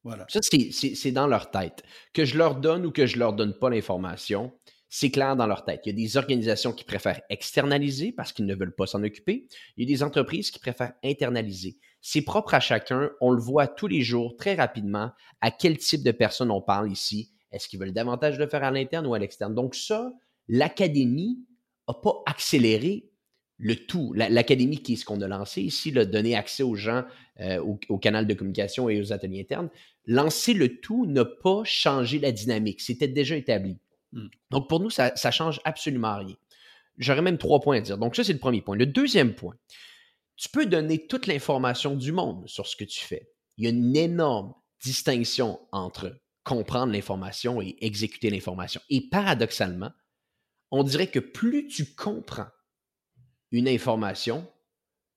[0.04, 0.26] Voilà.
[0.30, 1.84] Ça, c'est dans leur tête.
[2.14, 4.52] Que je leur donne ou que je leur donne pas l'information,
[4.90, 5.82] c'est clair dans leur tête.
[5.86, 9.48] Il y a des organisations qui préfèrent externaliser parce qu'ils ne veulent pas s'en occuper.
[9.78, 11.78] Il y a des entreprises qui préfèrent internaliser.
[12.02, 13.10] C'est propre à chacun.
[13.22, 15.12] On le voit tous les jours, très rapidement,
[15.42, 17.32] à quel type de personnes on parle ici.
[17.52, 19.56] Est-ce qu'ils veulent davantage le faire à l'interne ou à l'externe?
[19.56, 20.12] Donc ça,
[20.48, 21.40] l'académie
[21.88, 23.10] n'a pas accéléré
[23.64, 24.14] le tout.
[24.14, 27.06] L'académie, qui est ce qu'on a lancé ici, le donner accès aux gens
[27.40, 29.70] euh, au, canal de communication et aux ateliers internes,
[30.06, 32.82] lancer le tout n'a pas changé la dynamique.
[32.82, 33.78] C'était déjà établi.
[34.12, 34.28] Hmm.
[34.52, 36.36] Donc, pour nous, ça ne change absolument rien.
[36.98, 37.98] J'aurais même trois points à dire.
[37.98, 38.76] Donc, ça, c'est le premier point.
[38.76, 39.56] Le deuxième point,
[40.36, 43.30] tu peux donner toute l'information du monde sur ce que tu fais.
[43.58, 48.82] Il y a une énorme distinction entre comprendre l'information et exécuter l'information.
[48.90, 49.92] Et paradoxalement,
[50.70, 52.48] on dirait que plus tu comprends
[53.54, 54.46] une information,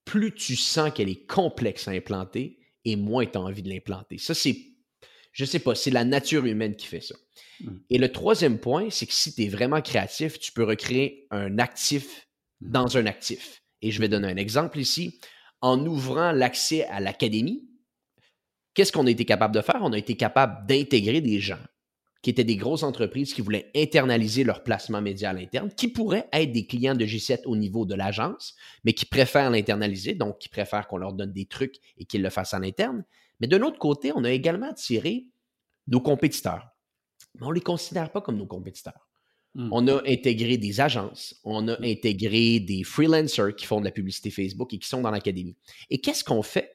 [0.04, 4.18] plus tu sens qu'elle est complexe à implanter et moins tu as envie de l'implanter.
[4.18, 4.56] Ça, c'est,
[5.32, 7.16] je sais pas, c'est la nature humaine qui fait ça.
[7.60, 7.70] Mmh.
[7.90, 11.58] Et le troisième point, c'est que si tu es vraiment créatif, tu peux recréer un
[11.58, 12.28] actif
[12.60, 12.70] mmh.
[12.70, 13.62] dans un actif.
[13.82, 15.18] Et je vais donner un exemple ici.
[15.62, 17.66] En ouvrant l'accès à l'académie,
[18.74, 19.80] qu'est-ce qu'on a été capable de faire?
[19.80, 21.58] On a été capable d'intégrer des gens
[22.26, 26.28] qui étaient des grosses entreprises qui voulaient internaliser leur placement média à l'interne, qui pourraient
[26.32, 30.48] être des clients de G7 au niveau de l'agence, mais qui préfèrent l'internaliser, donc qui
[30.48, 33.04] préfèrent qu'on leur donne des trucs et qu'ils le fassent à l'interne.
[33.38, 35.26] Mais de l'autre côté, on a également attiré
[35.86, 36.66] nos compétiteurs.
[37.36, 39.06] Mais on ne les considère pas comme nos compétiteurs.
[39.54, 39.68] Hmm.
[39.70, 44.30] On a intégré des agences, on a intégré des freelancers qui font de la publicité
[44.30, 45.54] Facebook et qui sont dans l'académie.
[45.90, 46.72] Et qu'est-ce qu'on fait?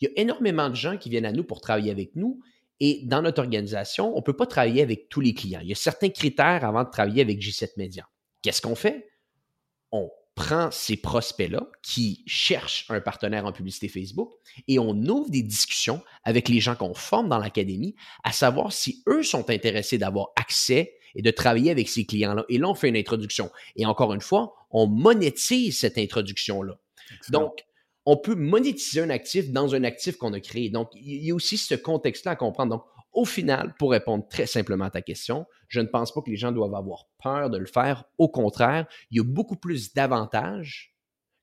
[0.00, 2.40] Il y a énormément de gens qui viennent à nous pour travailler avec nous
[2.80, 5.60] et dans notre organisation, on ne peut pas travailler avec tous les clients.
[5.62, 8.08] Il y a certains critères avant de travailler avec G7 Media.
[8.42, 9.08] Qu'est-ce qu'on fait?
[9.92, 14.32] On prend ces prospects-là qui cherchent un partenaire en publicité Facebook
[14.66, 19.04] et on ouvre des discussions avec les gens qu'on forme dans l'académie à savoir si
[19.08, 22.44] eux sont intéressés d'avoir accès et de travailler avec ces clients-là.
[22.48, 23.50] Et là, on fait une introduction.
[23.76, 26.76] Et encore une fois, on monétise cette introduction-là.
[27.28, 27.64] Donc,
[28.06, 30.70] on peut monétiser un actif dans un actif qu'on a créé.
[30.70, 32.76] Donc, il y a aussi ce contexte-là à comprendre.
[32.76, 36.30] Donc, au final, pour répondre très simplement à ta question, je ne pense pas que
[36.30, 38.04] les gens doivent avoir peur de le faire.
[38.18, 40.94] Au contraire, il y a beaucoup plus d'avantages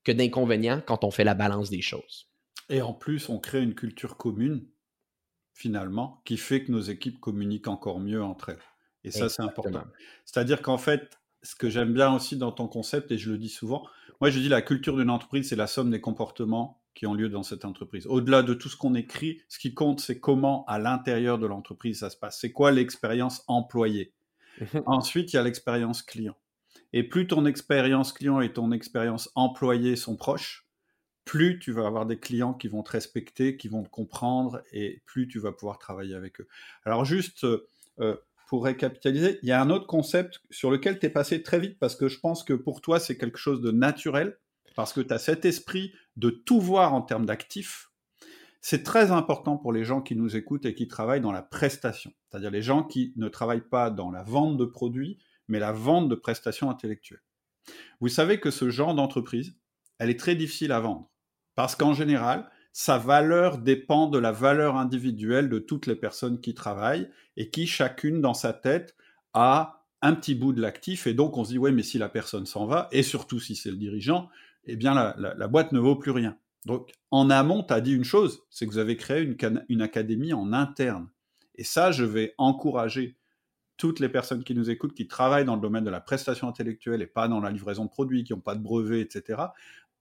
[0.04, 2.28] que d'inconvénients quand on fait la balance des choses.
[2.70, 4.68] Et en plus, on crée une culture commune,
[5.54, 8.64] finalement, qui fait que nos équipes communiquent encore mieux entre elles.
[9.04, 9.84] Et ça, c'est important.
[10.26, 13.50] C'est-à-dire qu'en fait, ce que j'aime bien aussi dans ton concept, et je le dis
[13.50, 13.88] souvent,
[14.22, 17.30] moi je dis la culture d'une entreprise, c'est la somme des comportements qui ont lieu
[17.30, 18.06] dans cette entreprise.
[18.08, 22.00] Au-delà de tout ce qu'on écrit, ce qui compte, c'est comment à l'intérieur de l'entreprise
[22.00, 22.40] ça se passe.
[22.40, 24.14] C'est quoi l'expérience employée?
[24.86, 26.36] Ensuite, il y a l'expérience client.
[26.94, 30.68] Et plus ton expérience client et ton expérience employée sont proches,
[31.24, 35.02] plus tu vas avoir des clients qui vont te respecter, qui vont te comprendre, et
[35.06, 36.48] plus tu vas pouvoir travailler avec eux.
[36.84, 38.18] Alors juste, euh,
[38.52, 41.80] pour récapitaliser, il y a un autre concept sur lequel tu es passé très vite
[41.80, 44.38] parce que je pense que pour toi, c'est quelque chose de naturel,
[44.76, 47.92] parce que tu as cet esprit de tout voir en termes d'actifs.
[48.60, 52.12] C'est très important pour les gens qui nous écoutent et qui travaillent dans la prestation,
[52.30, 56.10] c'est-à-dire les gens qui ne travaillent pas dans la vente de produits, mais la vente
[56.10, 57.24] de prestations intellectuelles.
[58.02, 59.56] Vous savez que ce genre d'entreprise,
[59.98, 61.10] elle est très difficile à vendre,
[61.56, 66.54] parce qu'en général, sa valeur dépend de la valeur individuelle de toutes les personnes qui
[66.54, 68.96] travaillent et qui chacune dans sa tête
[69.34, 72.10] a un petit bout de l'actif et donc on se dit ouais mais si la
[72.10, 74.30] personne s'en va et surtout si c'est le dirigeant
[74.66, 78.04] eh bien la, boîte ne vaut plus rien donc en amont tu as dit une
[78.04, 81.10] chose c'est que vous avez créé une, une académie en interne
[81.56, 83.18] et ça je vais encourager
[83.82, 87.02] toutes les personnes qui nous écoutent, qui travaillent dans le domaine de la prestation intellectuelle
[87.02, 89.42] et pas dans la livraison de produits, qui n'ont pas de brevets, etc.,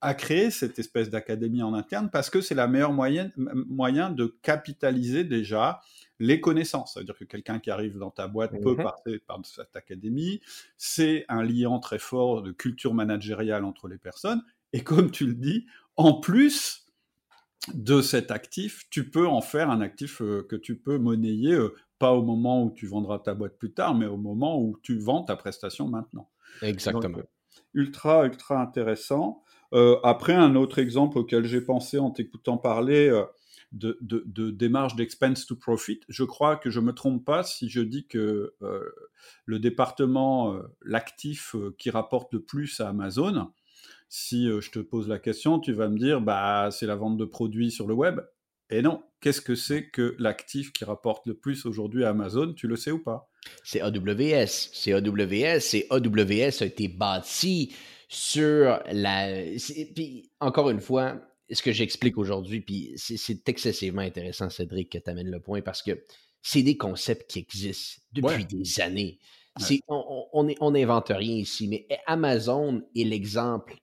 [0.01, 4.35] à créer cette espèce d'académie en interne parce que c'est la meilleure moyen, moyen de
[4.43, 5.81] capitaliser déjà
[6.19, 6.95] les connaissances.
[6.95, 8.83] C'est-à-dire que quelqu'un qui arrive dans ta boîte peut mhm.
[8.83, 10.41] passer par cette académie.
[10.77, 14.43] C'est un lien très fort de culture managériale entre les personnes.
[14.73, 16.87] Et comme tu le dis, en plus
[17.75, 21.75] de cet actif, tu peux en faire un actif euh, que tu peux monnayer, euh,
[21.99, 24.99] pas au moment où tu vendras ta boîte plus tard, mais au moment où tu
[24.99, 26.31] vends ta prestation maintenant.
[26.63, 27.19] Exactement.
[27.75, 29.43] Ultra, ultra intéressant.
[29.73, 33.25] Euh, après, un autre exemple auquel j'ai pensé en t'écoutant parler euh,
[33.73, 37.69] de, de, démarche d'expense to profit, je crois que je ne me trompe pas si
[37.69, 38.81] je dis que euh,
[39.47, 43.53] le département, l'actif qui rapporte le plus à Amazon,
[44.09, 47.25] si je te pose la question, tu vas me dire, bah, c'est la vente de
[47.25, 48.21] produits sur le web.
[48.71, 52.53] Et non, qu'est-ce que c'est que l'actif qui rapporte le plus aujourd'hui à Amazon?
[52.55, 53.29] Tu le sais ou pas?
[53.65, 54.47] C'est AWS.
[54.47, 55.75] C'est AWS.
[55.75, 57.75] Et AWS a été bâti
[58.09, 59.45] sur la.
[59.95, 65.11] Puis, encore une fois, ce que j'explique aujourd'hui, puis c'est excessivement intéressant, Cédric, que tu
[65.11, 66.05] amènes le point, parce que
[66.43, 69.19] c'est des concepts qui existent depuis des années.
[70.31, 73.77] on n'invente rien ici, mais Amazon est l'exemple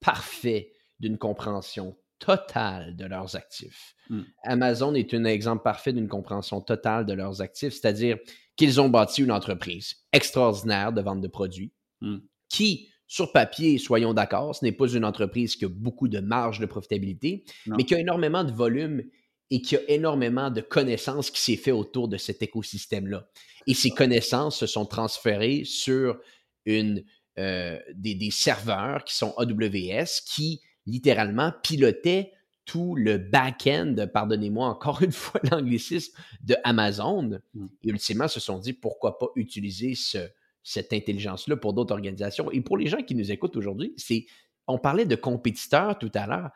[0.00, 3.94] parfait d'une compréhension totale de leurs actifs.
[4.08, 4.22] Hmm.
[4.42, 8.18] Amazon est un exemple parfait d'une compréhension totale de leurs actifs, c'est-à-dire
[8.56, 12.18] qu'ils ont bâti une entreprise extraordinaire de vente de produits hmm.
[12.48, 16.60] qui, sur papier, soyons d'accord, ce n'est pas une entreprise qui a beaucoup de marge
[16.60, 19.02] de profitabilité, mais qui a énormément de volume
[19.50, 23.28] et qui a énormément de connaissances qui s'est fait autour de cet écosystème-là.
[23.66, 26.18] Et ces connaissances se sont transférées sur
[26.64, 27.04] une,
[27.38, 32.32] euh, des, des, serveurs qui sont AWS qui littéralement pilotaient
[32.64, 37.38] tout le back-end, pardonnez-moi encore une fois l'anglicisme, de Amazon.
[37.54, 37.66] Mm.
[37.82, 40.18] Et ultimement, se sont dit pourquoi pas utiliser ce,
[40.62, 42.50] cette intelligence-là pour d'autres organisations.
[42.50, 44.26] Et pour les gens qui nous écoutent aujourd'hui, c'est
[44.66, 46.50] on parlait de compétiteurs tout à l'heure.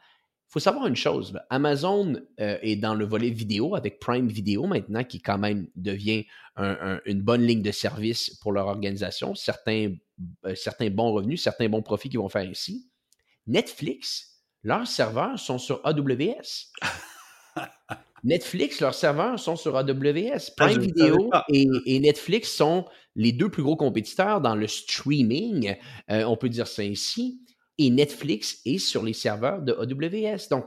[0.48, 4.66] Il faut savoir une chose, Amazon euh, est dans le volet vidéo avec Prime Video
[4.66, 6.24] maintenant, qui quand même devient
[6.56, 9.36] une bonne ligne de service pour leur organisation.
[9.36, 9.94] Certains,
[10.46, 12.88] euh, certains bons revenus, certains bons profits qu'ils vont faire ici.
[13.48, 16.70] Netflix, leurs serveurs sont sur AWS.
[18.24, 20.50] Netflix, leurs serveurs sont sur AWS.
[20.58, 22.84] Ah, Prime Video et, Netflix sont
[23.16, 25.76] les deux plus gros compétiteurs dans le streaming,
[26.10, 27.40] euh, on peut dire ça ainsi.
[27.78, 30.48] Et Netflix est sur les serveurs de AWS.
[30.50, 30.66] Donc,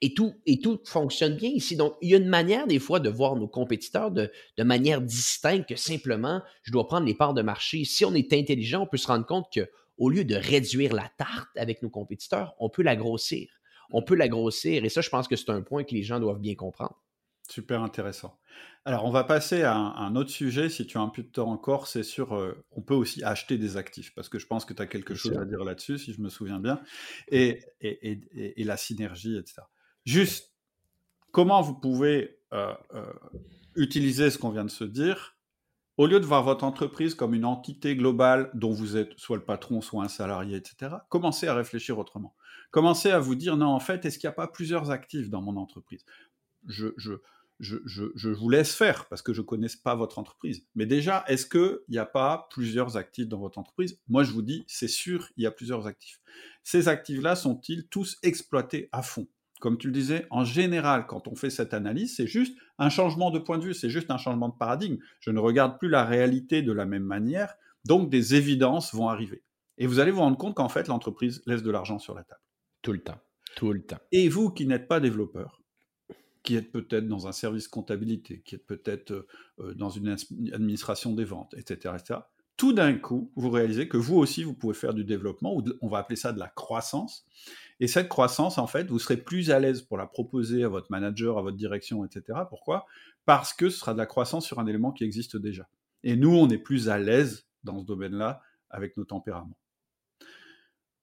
[0.00, 1.76] et tout, et tout fonctionne bien ici.
[1.76, 5.02] Donc, il y a une manière des fois de voir nos compétiteurs de, de manière
[5.02, 7.84] distincte que simplement, je dois prendre les parts de marché.
[7.84, 9.68] Si on est intelligent, on peut se rendre compte que
[10.00, 13.48] au lieu de réduire la tarte avec nos compétiteurs, on peut la grossir.
[13.92, 14.84] On peut la grossir.
[14.84, 16.98] Et ça, je pense que c'est un point que les gens doivent bien comprendre.
[17.50, 18.38] Super intéressant.
[18.86, 21.50] Alors, on va passer à un, autre sujet, si tu as un peu de temps
[21.50, 24.72] encore, c'est sur, euh, on peut aussi acheter des actifs, parce que je pense que
[24.72, 26.80] tu as quelque chose à dire là-dessus, si je me souviens bien,
[27.28, 29.62] et, et, la synergie, etc.
[30.06, 30.54] Juste,
[31.30, 33.12] comment vous pouvez euh, euh,
[33.74, 35.36] utiliser ce qu'on vient de se dire
[36.00, 39.44] au lieu de voir votre entreprise comme une entité globale dont vous êtes soit le
[39.44, 42.34] patron, soit un salarié, etc., commencez à réfléchir autrement.
[42.70, 45.42] Commencez à vous dire, non, en fait, est-ce qu'il n'y a pas plusieurs actifs dans
[45.42, 46.06] mon entreprise?
[46.66, 47.12] Je, je,
[47.58, 50.64] je, je, vous laisse faire parce que je ne connais pas votre entreprise.
[50.74, 54.00] Mais déjà, est-ce qu'il n'y a pas plusieurs actifs dans votre entreprise?
[54.08, 56.22] Moi, je vous dis, c'est sûr, il y a plusieurs actifs.
[56.64, 59.28] Ces actifs-là sont-ils tous exploités à fond?
[59.60, 63.30] Comme tu le disais, en général, quand on fait cette analyse, c'est juste un changement
[63.30, 64.96] de point de vue, c'est juste un changement de paradigme.
[65.20, 69.44] Je ne regarde plus la réalité de la même manière, donc des évidences vont arriver.
[69.78, 72.40] Et vous allez vous rendre compte qu'en fait, l'entreprise laisse de l'argent sur la table.
[72.82, 73.20] Tout le temps.
[73.54, 74.00] Tout le temps.
[74.12, 75.62] Et vous qui n'êtes pas développeur,
[76.42, 79.26] qui êtes peut-être dans un service comptabilité, qui êtes peut-être
[79.58, 80.16] euh, dans une
[80.52, 82.20] administration des ventes, etc., etc.,
[82.56, 85.88] tout d'un coup, vous réalisez que vous aussi, vous pouvez faire du développement, ou on
[85.88, 87.24] va appeler ça de la croissance.
[87.80, 90.90] Et cette croissance, en fait, vous serez plus à l'aise pour la proposer à votre
[90.90, 92.40] manager, à votre direction, etc.
[92.48, 92.86] Pourquoi?
[93.24, 95.66] Parce que ce sera de la croissance sur un élément qui existe déjà.
[96.04, 99.56] Et nous, on est plus à l'aise dans ce domaine-là avec nos tempéraments.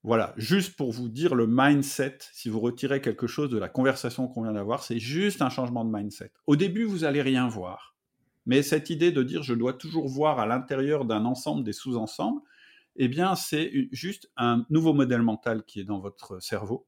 [0.04, 4.28] Voilà, juste pour vous dire le mindset, si vous retirez quelque chose de la conversation
[4.28, 6.32] qu'on vient d'avoir, c'est juste un changement de mindset.
[6.46, 7.96] Au début, vous allez rien voir.
[8.46, 12.40] Mais cette idée de dire je dois toujours voir à l'intérieur d'un ensemble des sous-ensembles,
[12.98, 16.88] eh bien, c'est juste un nouveau modèle mental qui est dans votre cerveau.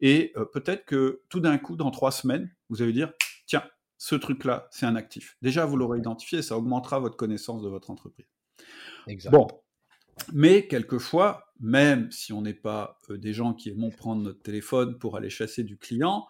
[0.00, 3.12] Et euh, peut-être que tout d'un coup, dans trois semaines, vous allez dire,
[3.46, 3.64] tiens,
[3.98, 5.36] ce truc-là, c'est un actif.
[5.42, 8.26] Déjà, vous l'aurez identifié, ça augmentera votre connaissance de votre entreprise.
[9.06, 9.30] Exact.
[9.30, 9.48] Bon,
[10.32, 14.98] mais quelquefois, même si on n'est pas euh, des gens qui aiment prendre notre téléphone
[14.98, 16.26] pour aller chasser du client,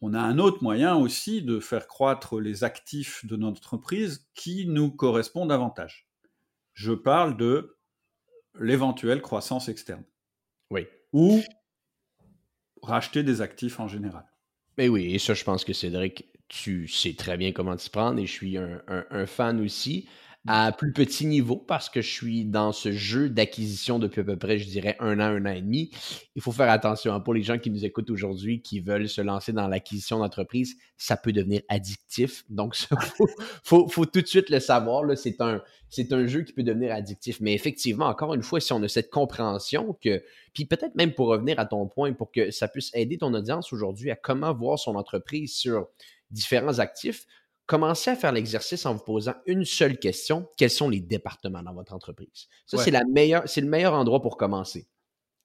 [0.00, 4.66] on a un autre moyen aussi de faire croître les actifs de notre entreprise qui
[4.66, 6.08] nous correspondent davantage.
[6.74, 7.77] Je parle de
[8.60, 10.04] l'éventuelle croissance externe.
[10.70, 10.86] Oui.
[11.12, 11.40] Ou
[12.82, 14.24] racheter des actifs en général.
[14.76, 18.18] Mais oui, et ça, je pense que Cédric, tu sais très bien comment t'y prendre
[18.20, 20.08] et je suis un fan aussi
[20.50, 24.38] à plus petit niveau parce que je suis dans ce jeu d'acquisition depuis à peu
[24.38, 25.90] près, je dirais, un an, un an et demi.
[26.36, 29.20] Il faut faire attention hein, pour les gens qui nous écoutent aujourd'hui, qui veulent se
[29.20, 32.46] lancer dans l'acquisition d'entreprise, ça peut devenir addictif.
[32.48, 32.96] Donc, il
[33.62, 35.04] faut, faut, tout de suite le savoir.
[35.18, 37.42] C'est un, c'est un jeu qui peut devenir addictif.
[37.42, 40.24] Mais effectivement, encore une fois, si on a cette compréhension que,
[40.54, 43.70] puis peut-être même pour revenir à ton point, pour que ça puisse aider ton audience
[43.70, 45.88] aujourd'hui à comment voir son entreprise sur
[46.30, 47.26] différents actifs,
[47.68, 50.48] commencez à faire l'exercice en vous posant une seule question.
[50.56, 52.48] Quels sont les départements dans votre entreprise?
[52.66, 54.88] Ça, c'est, la meilleure, c'est le meilleur endroit pour commencer.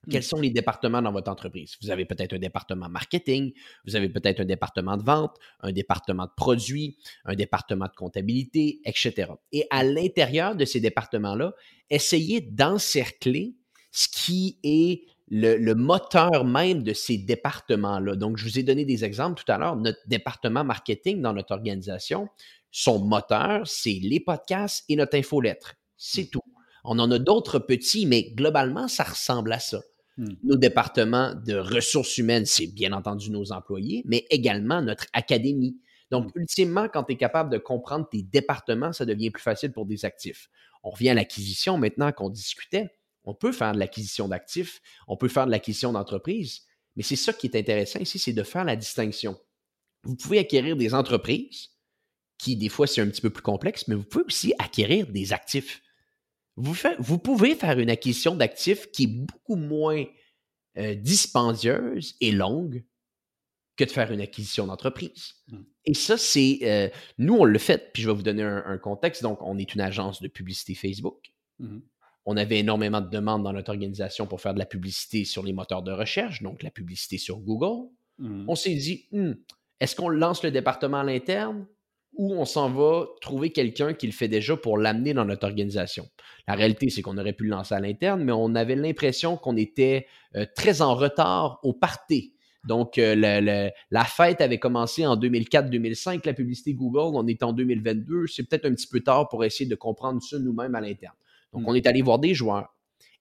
[0.09, 0.23] Quels mmh.
[0.23, 1.75] sont les départements dans votre entreprise?
[1.81, 3.53] Vous avez peut-être un département marketing,
[3.85, 8.81] vous avez peut-être un département de vente, un département de produits, un département de comptabilité,
[8.85, 9.31] etc.
[9.51, 11.53] Et à l'intérieur de ces départements-là,
[11.89, 13.55] essayez d'encercler
[13.91, 15.05] ce qui est
[15.35, 18.15] le, moteur même de ces départements-là.
[18.15, 19.75] Donc, je vous ai donné des exemples tout à l'heure.
[19.75, 22.27] Notre département marketing dans notre organisation,
[22.71, 25.73] son moteur, c'est les podcasts et notre infolettre.
[25.97, 26.41] C'est tout.
[26.83, 29.81] On en a d'autres petits, mais globalement, ça ressemble à ça.
[30.17, 30.33] Hmm.
[30.43, 35.79] Nos départements de ressources humaines, c'est bien entendu nos employés, mais également notre académie.
[36.11, 36.41] Donc, hmm.
[36.41, 40.05] ultimement, quand tu es capable de comprendre tes départements, ça devient plus facile pour des
[40.05, 40.49] actifs.
[40.83, 42.91] On revient à l'acquisition maintenant qu'on discutait.
[43.23, 46.61] On peut faire de l'acquisition d'actifs, on peut faire de l'acquisition d'entreprises,
[46.95, 49.39] mais c'est ça qui est intéressant ici, c'est de faire la distinction.
[50.03, 51.69] Vous pouvez acquérir des entreprises
[52.37, 55.31] qui, des fois, c'est un petit peu plus complexe, mais vous pouvez aussi acquérir des
[55.31, 55.81] actifs.
[56.55, 60.03] Vous, vous pouvez faire une acquisition d'actifs qui est beaucoup moins
[60.77, 62.83] euh, dispendieuse et longue
[63.75, 65.33] que de faire une acquisition d'entreprise.
[65.47, 65.61] Mmh.
[65.85, 66.59] Et ça, c'est...
[66.63, 69.23] Euh, nous, on le fait, puis je vais vous donner un, contexte.
[69.23, 71.31] Donc, on est une agence de publicité Facebook.
[71.59, 71.79] Mmh.
[72.25, 75.53] On avait énormément de demandes dans notre organisation pour faire de la publicité sur les
[75.53, 77.89] moteurs de recherche, donc la publicité sur Google.
[78.19, 78.45] Mmh.
[78.47, 79.33] On s'est dit, hmm,
[79.79, 81.65] est-ce qu'on lance le département à l'interne
[82.15, 86.07] ou on s'en va trouver quelqu'un qui le fait déjà pour l'amener dans notre organisation?
[86.47, 89.57] La réalité, c'est qu'on aurait pu le lancer à l'interne, mais on avait l'impression qu'on
[89.57, 92.33] était euh, très en retard au party.
[92.63, 98.27] Donc, euh, la fête avait commencé en 2004-2005, la publicité Google, on est en 2022.
[98.27, 101.15] C'est peut-être un petit peu tard pour essayer de comprendre ça nous-mêmes à l'interne.
[101.53, 101.69] Donc, hmm.
[101.69, 102.75] on est allé voir des joueurs.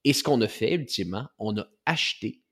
[0.04, 2.42] Et ce qu'on a fait, ultimement, on a acheté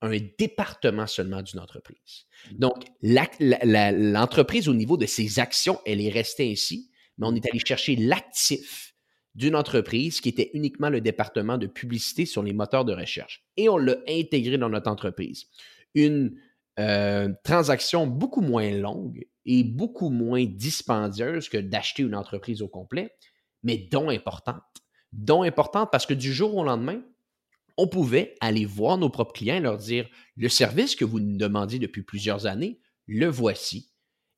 [0.00, 2.26] un département seulement d'une entreprise.
[2.50, 2.58] Mmh.
[2.58, 7.60] Donc, l'entreprise, au niveau de ses actions, elle est restée ainsi, mais on est allé
[7.64, 8.94] chercher l'actif
[9.34, 13.44] d'une entreprise qui était uniquement le département de publicité sur les moteurs de recherche.
[13.56, 15.46] Et on l'a intégré dans notre entreprise.
[15.94, 16.36] Une
[16.78, 23.10] euh, transaction beaucoup moins longue et beaucoup moins dispendieuse que d'acheter une entreprise au complet,
[23.62, 24.62] mais dont importante.
[25.16, 27.00] Dont importante parce que du jour au lendemain,
[27.76, 31.36] on pouvait aller voir nos propres clients et leur dire le service que vous nous
[31.36, 33.90] demandiez depuis plusieurs années, le voici.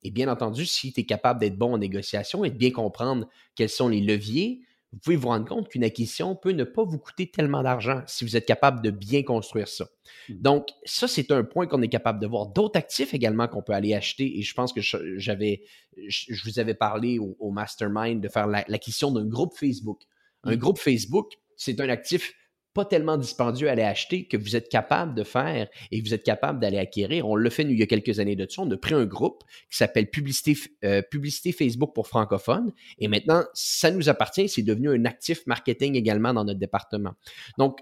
[0.03, 3.27] Et bien entendu, si tu es capable d'être bon en négociation et de bien comprendre
[3.55, 4.61] quels sont les leviers,
[4.93, 8.23] vous pouvez vous rendre compte qu'une acquisition peut ne pas vous coûter tellement d'argent si
[8.23, 9.85] vous êtes capable de bien construire ça.
[10.29, 10.33] Mmh.
[10.35, 12.47] Donc, ça, c'est un point qu'on est capable de voir.
[12.47, 15.63] D'autres actifs également qu'on peut aller acheter, et je pense que j'avais,
[16.07, 20.03] je vous avais parlé au, Mastermind de faire l'acquisition d'un groupe Facebook.
[20.47, 22.33] Un groupe Facebook, c'est un actif
[22.77, 26.13] pas tellement dispendieux à aller acheter que vous êtes capable de faire et que vous
[26.13, 27.27] êtes capable d'aller acquérir.
[27.27, 28.61] On l'a fait, il y a quelques années de ça.
[28.61, 32.71] On a pris un groupe qui s'appelle Publicité, euh, Publicité Facebook pour francophones.
[32.99, 34.47] Et maintenant, ça nous appartient.
[34.47, 37.13] C'est devenu un actif marketing également dans notre département.
[37.57, 37.79] Donc,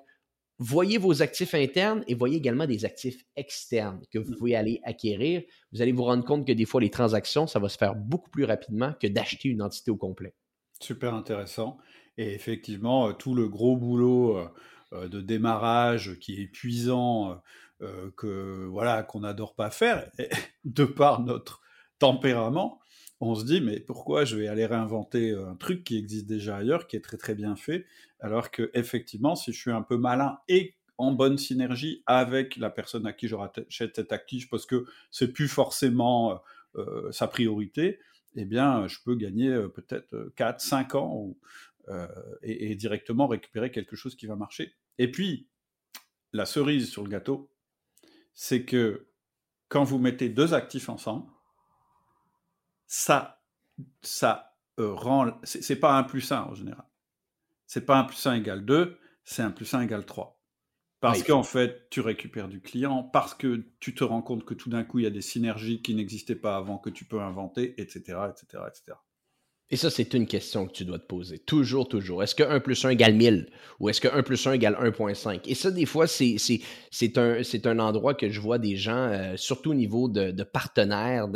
[0.60, 5.44] voyez vos actifs internes et voyez également des actifs externes que vous pouvez aller acquérir.
[5.74, 8.30] Vous allez vous rendre compte que des fois, les transactions, ça va se faire beaucoup
[8.30, 10.34] plus rapidement que d'acheter une entité au complet.
[10.80, 11.78] Super intéressant.
[12.18, 14.48] Et effectivement, euh, tout le gros boulot euh,
[14.94, 17.42] euh, de démarrage qui est épuisant,
[18.16, 20.10] que voilà qu'on n'adore pas faire,
[20.64, 21.62] de par notre
[22.00, 22.80] tempérament,
[23.20, 26.88] on se dit mais pourquoi je vais aller réinventer un truc qui existe déjà ailleurs,
[26.88, 27.86] qui est très très bien fait,
[28.22, 32.70] alors que effectivement si je suis un peu malin et en bonne synergie avec la
[32.70, 36.42] personne à qui je rachète cet actif parce que c'est plus forcément
[37.12, 38.00] sa priorité,
[38.38, 41.75] eh bien, je peux gagner peut-être 4, 5 ans euh,
[42.42, 44.76] et, directement récupérer quelque chose qui va marcher.
[44.98, 45.50] Et puis,
[46.34, 47.52] la cerise sur le gâteau,
[48.34, 49.08] c'est que
[49.70, 51.32] quand vous mettez deux actifs ensemble,
[52.88, 53.42] ça,
[54.02, 55.40] ça euh, rend.
[55.44, 56.86] C'est pas 1 plus 1 en général.
[57.68, 60.36] C'est pas 1 plus 1 égale 2, c'est 1 plus 1 égale 3.
[61.02, 64.70] Parce qu'en fait, tu récupères du client, parce que tu te rends compte que tout
[64.70, 67.80] d'un coup, il y a des synergies qui n'existaient pas avant, que tu peux inventer,
[67.80, 68.98] etc., etc., etc.
[69.72, 71.40] Et ça, c'est une question que tu dois te poser.
[71.40, 72.22] Toujours, toujours.
[72.22, 73.50] Est-ce que 1 plus 1 égale 1000
[73.80, 75.40] ou est-ce que 1 plus 1 égale 1.5?
[75.46, 76.38] Et ça, des fois, c'est,
[77.18, 81.28] un, endroit que je vois des gens, euh, surtout au niveau de, partenaires,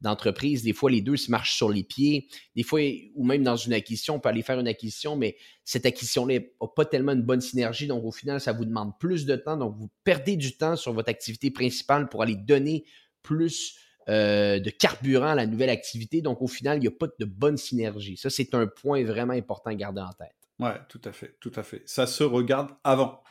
[0.00, 2.28] d'entreprises, des fois, les deux se marchent sur les pieds.
[2.54, 2.80] Des fois,
[3.16, 6.68] ou même dans une acquisition, on peut aller faire une acquisition, mais cette acquisition-là n'a
[6.76, 7.88] pas tellement une bonne synergie.
[7.88, 9.56] Donc, au final, ça vous demande plus de temps.
[9.56, 12.84] Donc, vous perdez du temps sur votre activité principale pour aller donner
[13.24, 13.74] plus
[14.08, 16.22] euh, de carburant à la nouvelle activité.
[16.22, 18.16] Donc, au final, il n'y a pas de bonne synergie.
[18.16, 20.34] Ça, c'est un point vraiment important à garder en tête.
[20.58, 21.82] Ouais, tout à fait, tout à fait.
[21.86, 23.22] Ça se regarde avant,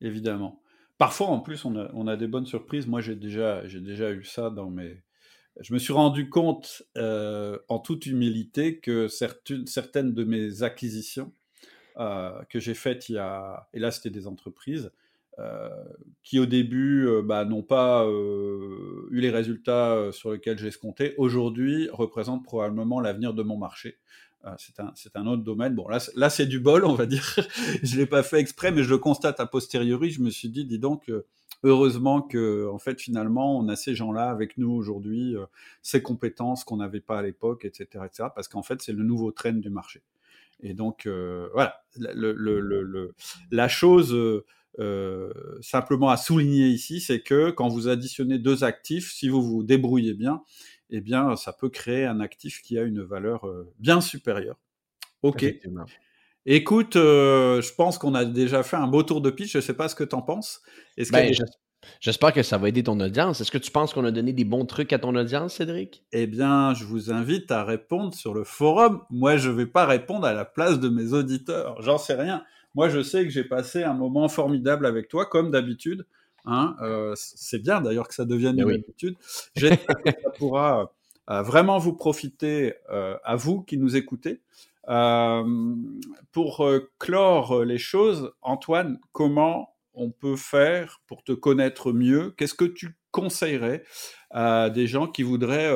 [0.00, 0.60] évidemment.
[0.98, 2.86] Parfois, en plus, on a, des bonnes surprises.
[2.86, 5.02] Moi, j'ai déjà, j'ai déjà eu ça dans mes.
[5.58, 11.32] Je me suis rendu compte, euh, en toute humilité, que certaines, certaines de mes acquisitions
[11.98, 14.92] euh, que j'ai faites il y a, et là, c'était des entreprises,
[16.22, 21.14] qui au début euh, bah, n'ont pas euh, eu les résultats sur lesquels j'ai escompté,
[21.16, 23.98] aujourd'hui représentent probablement l'avenir de mon marché.
[24.58, 25.74] c'est un, autre domaine.
[25.74, 27.36] Bon, là, c'est du bol, on va dire.
[27.82, 30.10] je l'ai pas fait exprès, mais je le constate a posteriori.
[30.10, 31.10] Je me suis dit, dis donc,
[31.62, 35.36] heureusement que, en fait, finalement, on a ces gens-là avec nous aujourd'hui,
[35.82, 38.28] ces compétences qu'on n'avait pas à l'époque, etc., etc.
[38.34, 40.02] Parce qu'en fait, c'est le nouveau trend du marché.
[40.62, 41.06] Et donc,
[41.52, 41.82] voilà,
[43.50, 44.14] la chose
[44.80, 49.62] euh, simplement à souligner ici, c'est que quand vous additionnez deux actifs, si vous vous
[49.62, 50.42] débrouillez bien,
[50.90, 54.56] eh bien, ça peut créer un actif qui a une valeur euh, bien supérieure.
[55.22, 55.44] Ok.
[56.46, 59.52] Écoute, euh, je pense qu'on a déjà fait un beau tour de pitch.
[59.52, 60.62] Je ne sais pas ce que tu en penses.
[61.12, 61.30] Ben,
[62.00, 63.42] j'espère que ça va aider ton audience.
[63.42, 66.04] Est-ce que tu penses qu'on a donné des bons trucs à ton audience, Cédric?
[66.12, 69.02] Eh bien, je vous invite à répondre sur le forum.
[69.10, 71.80] Moi, je ne vais pas répondre à la place de mes auditeurs.
[71.82, 72.42] J'en sais rien.
[72.74, 76.06] Moi, je sais que j'ai passé un moment formidable avec toi, comme d'habitude.
[76.46, 79.16] Hein, euh, c'est bien d'ailleurs que ça devienne une habitude.
[79.56, 80.92] J'espère que ça pourra
[81.28, 84.40] euh, vraiment vous profiter euh, à vous qui nous écoutez.
[86.32, 92.32] pour clore les choses, Antoine, comment on peut faire pour te connaître mieux?
[92.36, 93.82] Qu'est-ce que tu conseillerais
[94.30, 95.70] à des gens qui voudraient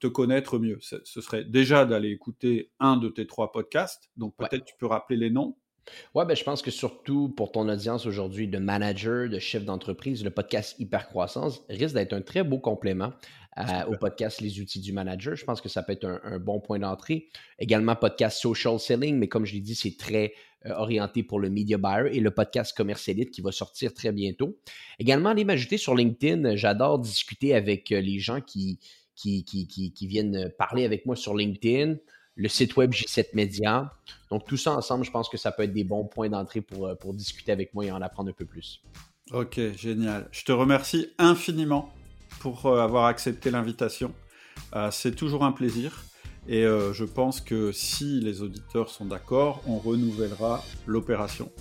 [0.00, 0.78] te connaître mieux?
[0.80, 4.10] Ce serait déjà d'aller écouter un de tes trois podcasts.
[4.16, 5.56] Donc peut-être tu peux rappeler les noms.
[6.14, 10.24] Ouais, ben, je pense que surtout pour ton audience aujourd'hui de manager, de chef d'entreprise,
[10.24, 13.12] le podcast Hypercroissance risque d'être un très beau complément
[13.58, 15.34] euh, au podcast Les outils du manager.
[15.34, 17.28] Je pense que ça peut être un, bon point d'entrée.
[17.58, 20.34] Également, podcast Social Selling, mais comme je l'ai dit, c'est très
[20.66, 24.58] euh, orienté pour le media buyer et le podcast Commercialite qui va sortir très bientôt.
[24.98, 26.56] Également, allez m'ajouter sur LinkedIn.
[26.56, 28.78] J'adore discuter avec euh, les gens qui,
[29.16, 31.96] qui, qui, qui, viennent parler avec moi sur LinkedIn
[32.40, 33.92] le site web J7 Media.
[34.30, 36.86] Donc, tout ça ensemble, je pense que ça peut être des bons points d'entrée pour,
[36.86, 38.82] euh, pour discuter avec moi et en apprendre un peu plus.
[39.32, 40.26] Ok, génial.
[40.32, 41.92] Je te remercie infiniment
[42.40, 44.14] pour euh, avoir accepté l'invitation.
[44.74, 46.04] Euh, c'est toujours un plaisir.
[46.48, 51.52] Et je pense que si les auditeurs sont d'accord, on renouvellera l'opération.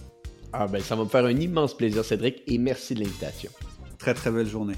[0.54, 3.52] Ah ben, ça va me faire un immense plaisir, Cédric, et merci de l'invitation.
[4.00, 4.78] Très très belle journée.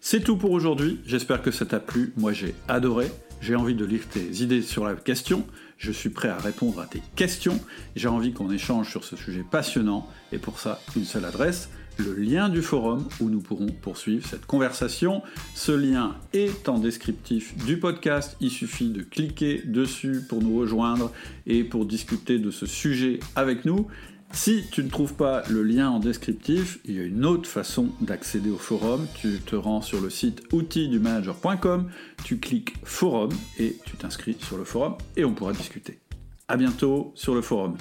[0.00, 1.00] C'est tout pour aujourd'hui.
[1.06, 2.12] J'espère que ça t'a plu.
[2.16, 3.10] Moi, j'ai adoré.
[3.40, 5.46] J'ai envie de lire tes idées sur la question,
[5.78, 7.60] je suis prêt à répondre à tes questions,
[7.94, 11.68] j'ai envie qu'on échange sur ce sujet passionnant, et pour ça, une seule adresse,
[11.98, 15.22] le lien du forum où nous pourrons poursuivre cette conversation.
[15.54, 21.12] Ce lien est en descriptif du podcast, il suffit de cliquer dessus pour nous rejoindre
[21.46, 23.86] et pour discuter de ce sujet avec nous.
[24.32, 27.88] Si tu ne trouves pas le lien en descriptif, il y a une autre façon
[28.00, 29.06] d'accéder au forum.
[29.14, 31.90] Tu te rends sur le site outildumanager.com,
[32.24, 35.98] tu cliques forum et tu t'inscris sur le forum et on pourra discuter.
[36.48, 37.76] À bientôt sur le forum.